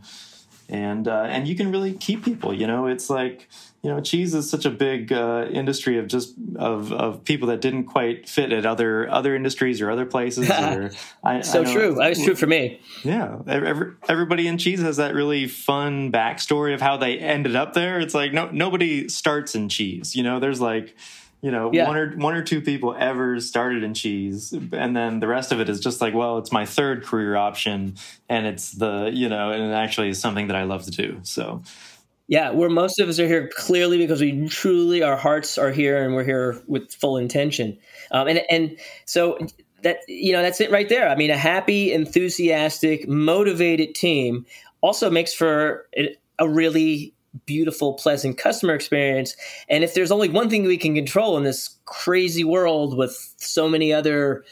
[0.69, 2.53] And uh, and you can really keep people.
[2.53, 3.49] You know, it's like
[3.87, 7.61] you know, cheese is such a big uh, industry of just of, of people that
[7.61, 10.51] didn't quite fit at other other industries or other places.
[10.51, 10.91] or,
[11.23, 11.95] I, so I true.
[11.95, 12.81] That was true for me.
[13.05, 17.75] Yeah, every, everybody in cheese has that really fun backstory of how they ended up
[17.75, 18.01] there.
[18.01, 20.17] It's like no nobody starts in cheese.
[20.17, 20.97] You know, there's like
[21.47, 21.87] you know yeah.
[21.87, 25.61] one or one or two people ever started in cheese and then the rest of
[25.61, 27.95] it is just like well it's my third career option
[28.29, 31.21] and it's the you know and it actually is something that i love to do
[31.23, 31.63] so.
[32.27, 36.05] Yeah where most of us are here clearly because we truly our hearts are here
[36.05, 37.79] and we're here with full intention.
[38.11, 39.39] Um, and and so
[39.83, 41.09] that you know that's it right there.
[41.09, 44.47] I mean a happy enthusiastic motivated team
[44.81, 45.89] also makes for
[46.41, 49.37] a really beautiful, pleasant customer experience.
[49.69, 53.69] And if there's only one thing we can control in this crazy world with so
[53.69, 54.45] many other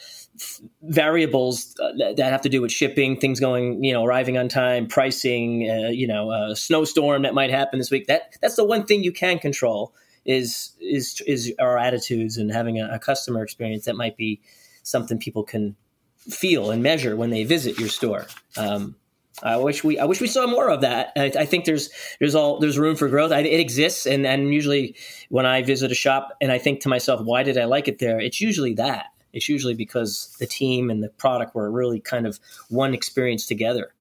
[0.81, 4.87] variables uh, that have to do with shipping, things going, you know, arriving on time,
[4.87, 8.07] pricing, uh, you know, a snowstorm that might happen this week.
[8.07, 9.93] That that's the one thing you can control
[10.25, 14.41] is is is our attitudes and having a, a customer experience that might be
[14.83, 15.75] something people can
[16.17, 18.25] feel and measure when they visit your store.
[18.57, 18.95] Um,
[19.43, 21.11] I wish we I wish we saw more of that.
[21.15, 23.31] I, I think there's there's all there's room for growth.
[23.31, 24.95] I, it exists, and and usually
[25.29, 27.99] when I visit a shop and I think to myself, why did I like it
[27.99, 28.19] there?
[28.19, 29.07] It's usually that.
[29.33, 33.93] It's usually because the team and the product were really kind of one experience together.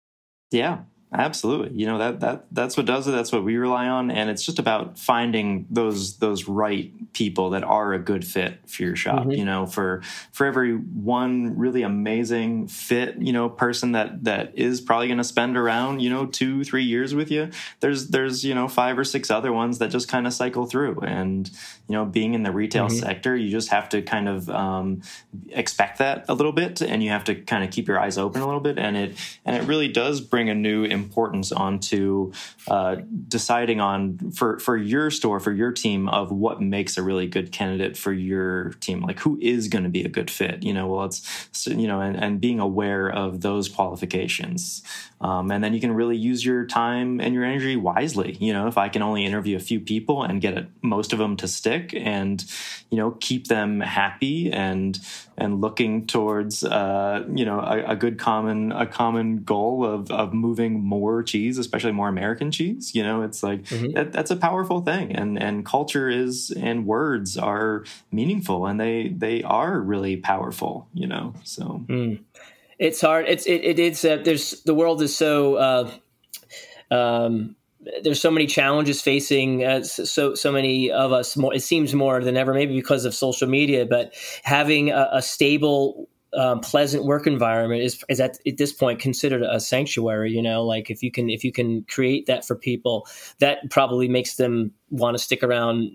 [0.53, 0.83] Yeah,
[1.17, 1.79] Absolutely.
[1.79, 3.13] You know, that that that's what does it.
[3.13, 4.11] That's what we rely on.
[4.11, 8.83] And it's just about finding those those right people that are a good fit for
[8.83, 9.21] your shop.
[9.21, 9.31] Mm-hmm.
[9.31, 10.03] You know, for
[10.33, 15.57] for every one really amazing fit, you know, person that that is probably gonna spend
[15.57, 19.31] around, you know, two, three years with you, there's there's, you know, five or six
[19.31, 20.99] other ones that just kind of cycle through.
[21.01, 21.49] And,
[21.89, 22.97] you know, being in the retail mm-hmm.
[22.97, 25.03] sector, you just have to kind of um,
[25.51, 28.43] expect that a little bit and you have to kind of keep your eyes open
[28.43, 28.79] a little bit.
[28.79, 32.33] And it and it really does bring a new importance onto
[32.69, 32.97] uh,
[33.29, 37.53] deciding on for for your store for your team of what makes a really good
[37.53, 39.01] candidate for your team.
[39.01, 40.63] Like who is going to be a good fit?
[40.63, 44.83] You know well it's you know and, and being aware of those qualifications.
[45.21, 48.37] Um, and then you can really use your time and your energy wisely.
[48.41, 51.19] You know, if I can only interview a few people and get it, most of
[51.19, 52.45] them to stick, and
[52.91, 54.99] you know, keep them happy and
[55.37, 60.33] and looking towards uh, you know a, a, good common a common goal of of
[60.33, 62.95] moving more cheese, especially more American cheese.
[62.95, 63.93] You know, it's like mm-hmm.
[63.93, 69.09] that, that's a powerful thing, and and culture is and words are meaningful, and they
[69.09, 70.89] they are really powerful.
[70.95, 71.85] You know, so.
[71.89, 72.21] Mm
[72.79, 73.27] it's hard.
[73.29, 74.05] It's it, it is.
[74.05, 75.55] Uh, there's the world is so.
[75.57, 75.91] Uh,
[76.91, 77.57] um,
[78.03, 81.37] there's so many challenges facing uh, so so many of us.
[81.37, 83.87] More, it seems more than ever, maybe because of social media.
[83.87, 89.01] But having a, a stable, um, pleasant work environment is is at, at this point
[89.01, 90.33] considered a sanctuary.
[90.33, 93.07] You know, like if you can if you can create that for people,
[93.39, 95.91] that probably makes them want to stick around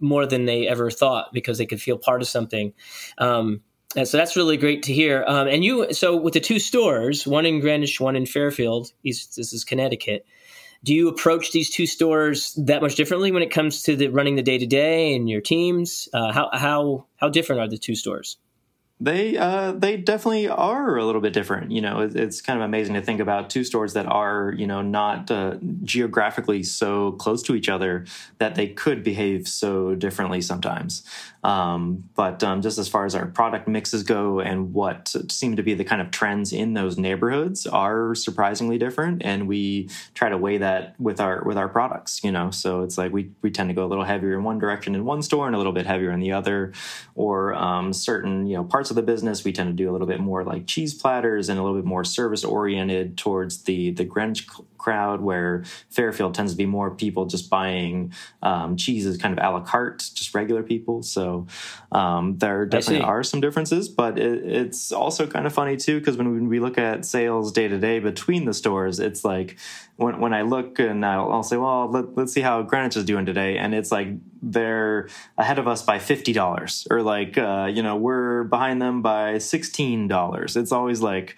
[0.00, 2.72] more than they ever thought because they could feel part of something.
[3.18, 3.62] Um,
[3.96, 5.24] and so that's really great to hear.
[5.26, 9.36] Um, and you, so with the two stores, one in Greenwich, one in Fairfield, East,
[9.36, 10.26] this is Connecticut.
[10.84, 14.36] Do you approach these two stores that much differently when it comes to the running
[14.36, 16.08] the day to day and your teams?
[16.12, 18.38] Uh, how how how different are the two stores?
[19.00, 21.70] They uh, they definitely are a little bit different.
[21.70, 24.82] You know, it's kind of amazing to think about two stores that are you know
[24.82, 28.06] not uh, geographically so close to each other
[28.38, 31.04] that they could behave so differently sometimes.
[31.44, 35.62] Um, but um, just as far as our product mixes go and what seem to
[35.62, 40.36] be the kind of trends in those neighborhoods are surprisingly different, and we try to
[40.36, 42.24] weigh that with our with our products.
[42.24, 44.58] You know, so it's like we we tend to go a little heavier in one
[44.58, 46.72] direction in one store and a little bit heavier in the other,
[47.14, 49.44] or um, certain you know parts of the business.
[49.44, 51.86] We tend to do a little bit more like cheese platters and a little bit
[51.86, 54.46] more service oriented towards the the Greenwich
[54.78, 58.12] crowd, where Fairfield tends to be more people just buying
[58.42, 61.02] um, cheeses kind of a la carte, just regular people.
[61.02, 61.46] So
[61.92, 66.16] um, there definitely are some differences, but it, it's also kind of funny too because
[66.16, 69.58] when we look at sales day to day between the stores, it's like
[69.96, 73.04] when, when I look and I'll, I'll say, well, let, us see how Greenwich is
[73.04, 74.08] doing today, and it's like
[74.40, 79.02] they're ahead of us by fifty dollars, or like uh, you know we're behind them
[79.02, 80.56] by sixteen dollars.
[80.56, 81.36] It's always like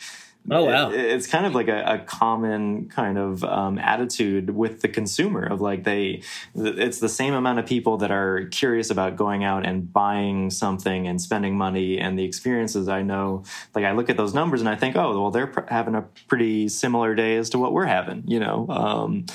[0.49, 0.91] Oh wow!
[0.91, 5.45] It, it's kind of like a, a common kind of um, attitude with the consumer
[5.45, 6.22] of like they,
[6.55, 11.07] it's the same amount of people that are curious about going out and buying something
[11.07, 12.88] and spending money and the experiences.
[12.88, 15.68] I know, like I look at those numbers and I think, oh well, they're pr-
[15.68, 18.66] having a pretty similar day as to what we're having, you know.
[18.68, 19.26] Um,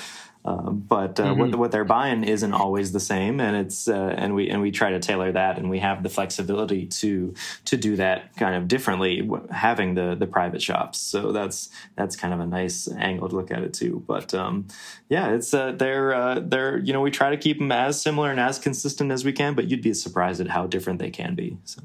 [0.46, 1.40] uh, but uh, mm-hmm.
[1.40, 4.70] what, what, they're buying isn't always the same, and it's uh, and we and we
[4.70, 7.34] try to tailor that, and we have the flexibility to
[7.64, 10.98] to do that kind of differently, having the the private shops.
[10.98, 14.04] So that's that's kind of a nice angle to look at it too.
[14.06, 14.68] But um,
[15.08, 18.30] yeah, it's uh, they're uh, they're you know we try to keep them as similar
[18.30, 21.34] and as consistent as we can, but you'd be surprised at how different they can
[21.34, 21.58] be.
[21.64, 21.82] So.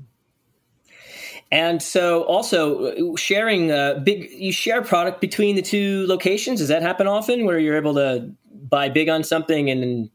[1.51, 6.59] And so, also sharing uh, big, you share product between the two locations.
[6.59, 8.31] Does that happen often, where you're able to
[8.69, 10.09] buy big on something and then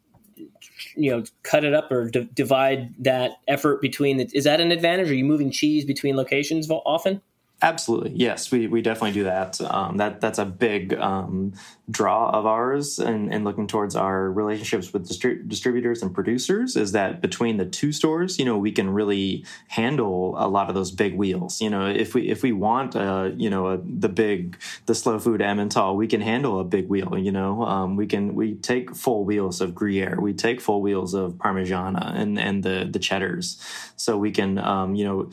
[0.95, 4.72] you know cut it up or d- divide that effort between the, is that an
[4.72, 7.20] advantage are you moving cheese between locations often
[7.62, 9.59] Absolutely, yes, we, we definitely do that.
[9.62, 11.55] Um, that that's a big um,
[11.89, 16.93] draw of ours, and, and looking towards our relationships with distri- distributors and producers is
[16.93, 20.91] that between the two stores, you know, we can really handle a lot of those
[20.91, 21.61] big wheels.
[21.61, 25.18] You know, if we if we want, uh, you know, a, the big the slow
[25.20, 27.16] food Emmental, we can handle a big wheel.
[27.16, 31.14] You know, um, we can we take full wheels of Gruyere, we take full wheels
[31.14, 33.62] of Parmigiano and and the the cheddars,
[33.95, 35.30] so we can um, you know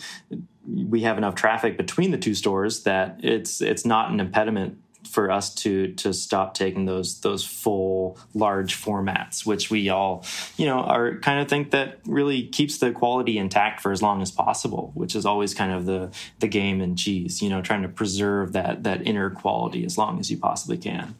[0.65, 4.77] we have enough traffic between the two stores that it's it's not an impediment
[5.07, 10.25] for us to to stop taking those those full large formats, which we all
[10.57, 14.21] you know are kind of think that really keeps the quality intact for as long
[14.21, 17.41] as possible, which is always kind of the the game and cheese.
[17.41, 21.15] You know, trying to preserve that that inner quality as long as you possibly can.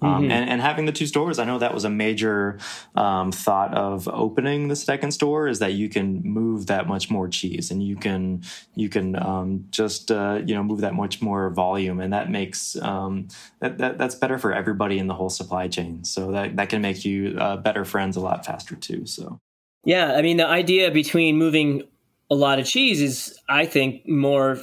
[0.00, 0.30] Um, mm-hmm.
[0.30, 2.60] and, and, having the two stores, I know that was a major
[2.94, 7.26] um, thought of opening the second store is that you can move that much more
[7.26, 8.42] cheese and you can
[8.76, 12.76] you can um, just uh, you know move that much more volume, and that makes
[12.76, 13.27] um,
[13.60, 16.04] that, that, that's better for everybody in the whole supply chain.
[16.04, 19.06] So that that can make you uh, better friends a lot faster too.
[19.06, 19.40] So
[19.84, 21.82] yeah, I mean the idea between moving
[22.30, 24.58] a lot of cheese is, I think, more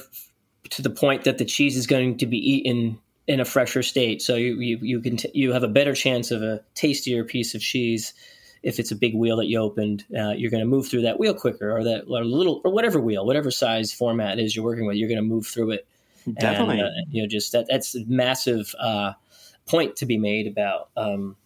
[0.70, 4.22] to the point that the cheese is going to be eaten in a fresher state.
[4.22, 7.54] So you you, you can t- you have a better chance of a tastier piece
[7.54, 8.12] of cheese
[8.66, 11.20] if it's a big wheel that you opened, uh, you're going to move through that
[11.20, 14.86] wheel quicker, or that or little or whatever wheel, whatever size format is you're working
[14.86, 15.86] with, you're going to move through it.
[16.34, 19.12] Definitely, and, uh, you know, just that that's a massive uh,
[19.66, 21.36] point to be made about um,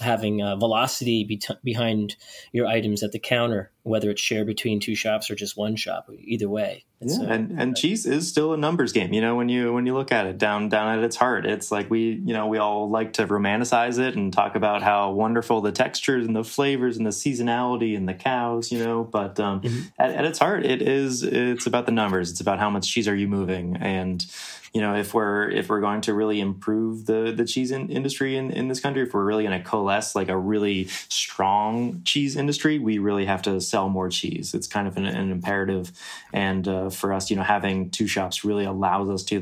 [0.00, 2.16] having uh, velocity be- behind
[2.52, 6.10] your items at the counter, whether it's shared between two shops or just one shop.
[6.18, 9.12] Either way, yeah, and and cheese is still a numbers game.
[9.12, 11.70] You know, when you when you look at it down down at its heart, it's
[11.70, 15.60] like we you know we all like to romanticize it and talk about how wonderful
[15.60, 18.72] the textures and the flavors and the seasonality and the cows.
[18.72, 19.80] You know, but um, mm-hmm.
[19.98, 22.30] at, at its heart, it is it's about the numbers.
[22.30, 24.26] It's about how much cheese are you moving and
[24.76, 28.36] you know if we're if we're going to really improve the the cheese in, industry
[28.36, 32.36] in, in this country if we're really going to coalesce like a really strong cheese
[32.36, 34.54] industry we really have to sell more cheese.
[34.54, 35.92] It's kind of an, an imperative.
[36.32, 39.36] And uh, for us you know having two shops really allows us to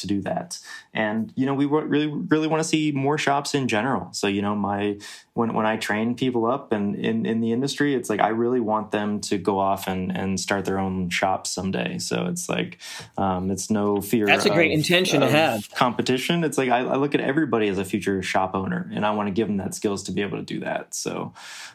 [0.00, 0.58] to do that
[0.92, 4.42] and you know we really really want to see more shops in general so you
[4.42, 4.96] know my
[5.40, 8.60] when when I train people up and in, in the industry, it's like I really
[8.60, 11.98] want them to go off and, and start their own shop someday.
[11.98, 12.78] So it's like
[13.16, 14.26] um, it's no fear.
[14.26, 15.70] That's a great of, intention of to have.
[15.70, 16.44] Competition.
[16.44, 19.28] It's like I, I, look at everybody as a future shop owner, and I want
[19.28, 20.94] to give them that skills to be able to do that.
[20.94, 21.32] So,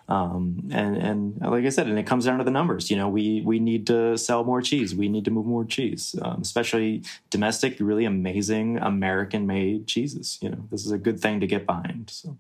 [0.09, 2.91] um, and and like I said, and it comes down to the numbers.
[2.91, 4.93] You know, we we need to sell more cheese.
[4.93, 9.05] We need to move more cheese, um, especially domestic, really amazing American
[9.45, 10.38] made cheeses.
[10.41, 12.10] You know, this is a good thing to get behind.
[12.10, 12.38] So.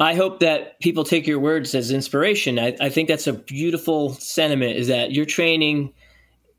[0.00, 2.58] I hope that people take your words as inspiration.
[2.58, 5.92] I, I, think that's a beautiful sentiment is that you're training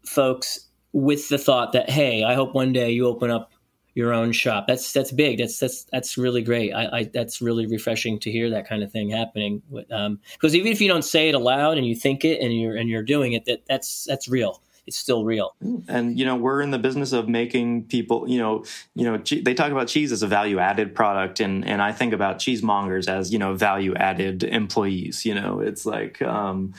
[0.06, 3.52] folks with the thought that, hey, I hope one day you open up
[3.96, 4.66] your own shop.
[4.68, 5.38] That's that's big.
[5.38, 6.74] That's that's that's really great.
[6.74, 9.62] I, I that's really refreshing to hear that kind of thing happening.
[9.92, 12.76] Um, because even if you don't say it aloud and you think it and you're
[12.76, 15.56] and you're doing it, that that's that's real it's still real.
[15.88, 18.28] And you know, we're in the business of making people.
[18.28, 18.66] You know,
[18.96, 22.14] you know, they talk about cheese as a value added product, and and I think
[22.14, 25.26] about cheesemongers as you know value added employees.
[25.26, 26.22] You know, it's like.
[26.22, 26.74] Um,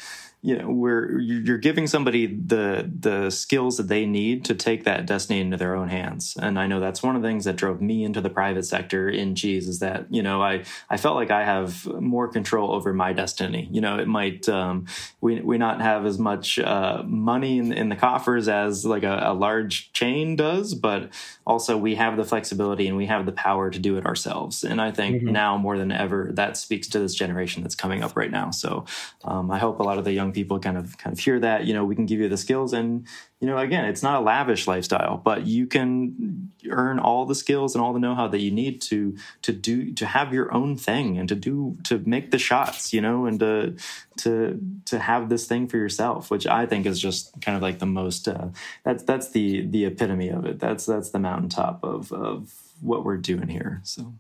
[0.45, 5.07] you know where you're giving somebody the the skills that they need to take that
[5.07, 6.37] destiny into their own hands.
[6.39, 9.09] And i know that's one of the things that drove me into the private sector
[9.09, 12.93] in cheese is that you know i i felt like i have more control over
[12.93, 13.71] my destiny.
[13.73, 14.87] You know it might um,
[15.23, 19.23] we we not have as much uh, money in, in the coffers as like a,
[19.25, 21.09] a large chain does but
[21.47, 24.63] also we have the flexibility and we have the power to do it ourselves.
[24.63, 25.33] And i think mm-hmm.
[25.33, 28.51] now more than ever that speaks to this generation that's coming up right now.
[28.51, 28.85] So
[29.25, 31.65] um, i hope a lot of the young people kind of kind of hear that
[31.65, 33.07] you know we can give you the skills and
[33.41, 37.75] you know again it's not a lavish lifestyle but you can earn all the skills
[37.75, 41.19] and all the know-how that you need to to do to have your own thing
[41.19, 43.75] and to do to make the shots you know and to
[44.17, 47.79] to to have this thing for yourself which i think is just kind of like
[47.79, 48.49] the most uh,
[48.85, 50.59] that's that's the the epitome of it.
[50.59, 54.15] That's that's the mountaintop of of what we're doing here so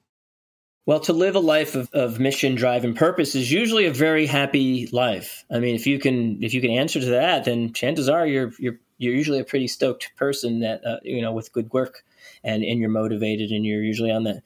[0.86, 4.26] well, to live a life of, of mission, drive, and purpose is usually a very
[4.26, 5.44] happy life.
[5.50, 8.52] I mean, if you can if you can answer to that, then chances are you're
[8.58, 12.04] you're you're usually a pretty stoked person that uh, you know with good work,
[12.42, 14.42] and and you're motivated, and you're usually on the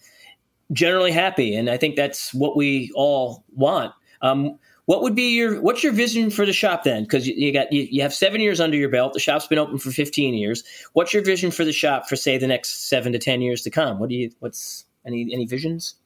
[0.73, 1.57] generally happy.
[1.57, 3.93] And I think that's what we all want.
[4.23, 7.03] Um, what would be your what's your vision for the shop then?
[7.03, 9.13] Because you, you, got you, you have seven years under your belt.
[9.13, 10.63] The shop's been open for fifteen years.
[10.93, 13.71] What's your vision for the shop for say the next seven to ten years to
[13.71, 13.99] come?
[13.99, 15.97] What do you what's any any visions?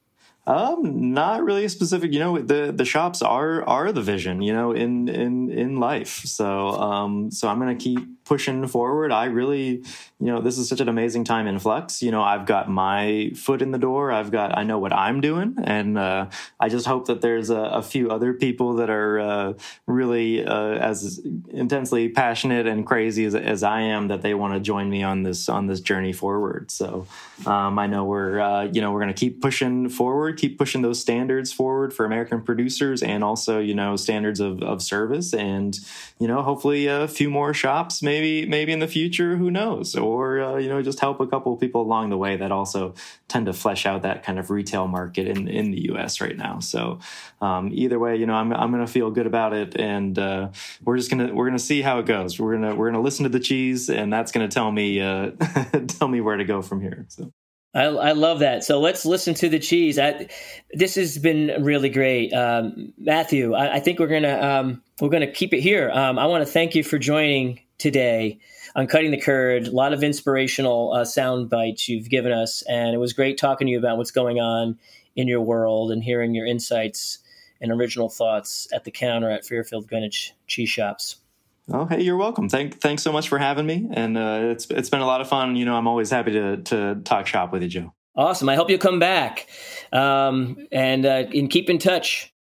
[0.45, 2.11] Um, not really specific.
[2.11, 4.41] You know, the the shops are are the vision.
[4.41, 6.21] You know, in in in life.
[6.25, 9.11] So um, so I'm gonna keep pushing forward.
[9.11, 9.83] I really,
[10.19, 12.01] you know, this is such an amazing time in flux.
[12.01, 14.11] You know, I've got my foot in the door.
[14.11, 16.27] I've got, I know what I'm doing, and uh,
[16.59, 19.53] I just hope that there's a, a few other people that are uh,
[19.87, 24.59] really uh, as intensely passionate and crazy as, as I am that they want to
[24.59, 26.71] join me on this on this journey forward.
[26.71, 27.07] So
[27.45, 30.99] um, I know we're, uh, you know, we're to keep pushing forward, keep pushing those
[30.99, 35.79] standards forward for American producers, and also, you know, standards of of service, and
[36.19, 38.01] you know, hopefully a few more shops.
[38.01, 39.95] Maybe maybe in the future, who knows?
[39.95, 42.93] Or uh, you know, just help a couple people along the way that also
[43.27, 46.21] tend to flesh out that kind of retail market in in the U.S.
[46.21, 46.59] right now.
[46.59, 46.99] So
[47.41, 50.49] um, either way, you know, I'm I'm going to feel good about it, and uh,
[50.83, 52.39] we're just gonna we're gonna see how it goes.
[52.39, 55.31] We're gonna we're gonna listen to the cheese, and that's gonna tell me uh,
[55.87, 57.05] tell me where to go from here.
[57.09, 57.31] So.
[57.73, 58.63] I, I, love that.
[58.63, 59.97] So let's listen to the cheese.
[59.97, 60.27] I,
[60.73, 63.53] this has been really great, um, Matthew.
[63.53, 65.89] I, I, think we're gonna um, we're gonna keep it here.
[65.91, 68.39] Um, I want to thank you for joining today
[68.75, 69.67] on Cutting the Curd.
[69.67, 73.65] A lot of inspirational uh, sound bites you've given us, and it was great talking
[73.65, 74.77] to you about what's going on
[75.15, 77.19] in your world and hearing your insights
[77.59, 81.22] and original thoughts at the counter at Fairfield Greenwich Cheese Shops.
[81.71, 82.49] Oh, hey, you're welcome.
[82.49, 85.29] Thank, thanks so much for having me, and uh, it's it's been a lot of
[85.29, 85.55] fun.
[85.55, 87.93] You know, I'm always happy to to talk shop with you, Joe.
[88.15, 88.49] Awesome.
[88.49, 89.47] I hope you'll come back,
[89.93, 92.33] um, and uh, and keep in touch.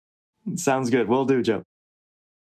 [0.55, 1.07] Sounds good.
[1.07, 1.63] We'll do, Joe.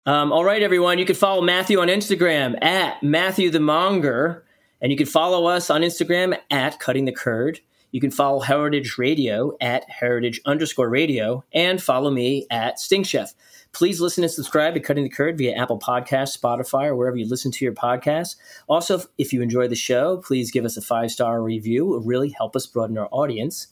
[0.05, 0.99] Um, all right, everyone.
[0.99, 4.45] You can follow Matthew on Instagram at Matthew the Monger,
[4.83, 7.61] and you can follow us on Instagram at Cutting the Curd.
[7.93, 13.33] You can follow Heritage Radio at Heritage underscore Radio, and follow me at Sting Chef.
[13.73, 17.29] Please listen and subscribe to Cutting the Curd via Apple Podcasts, Spotify, or wherever you
[17.29, 18.37] listen to your podcasts.
[18.67, 21.97] Also, if you enjoy the show, please give us a five star review.
[21.97, 23.69] It really help us broaden our audience.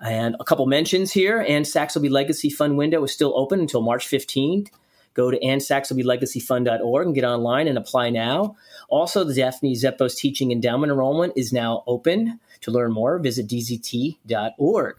[0.00, 1.44] And a couple mentions here.
[1.46, 4.68] Anne Saxelby Legacy Fund window is still open until March 15th.
[5.14, 8.56] Go to annsaxelbylegacyfund.org and get online and apply now.
[8.90, 12.38] Also, the Daphne Zepos Teaching Endowment Enrollment is now open.
[12.62, 14.96] To learn more, visit dzt.org.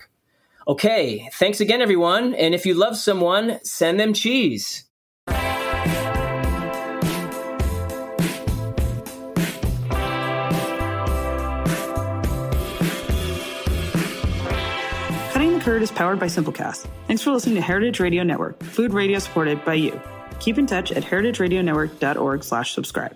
[0.67, 2.33] Okay, thanks again, everyone.
[2.33, 4.83] And if you love someone, send them cheese.
[15.31, 16.85] Cutting the Curd is powered by Simplecast.
[17.07, 19.97] Thanks for listening to Heritage Radio Network, food radio supported by you.
[20.41, 23.15] Keep in touch at heritageradionetwork.org slash subscribe.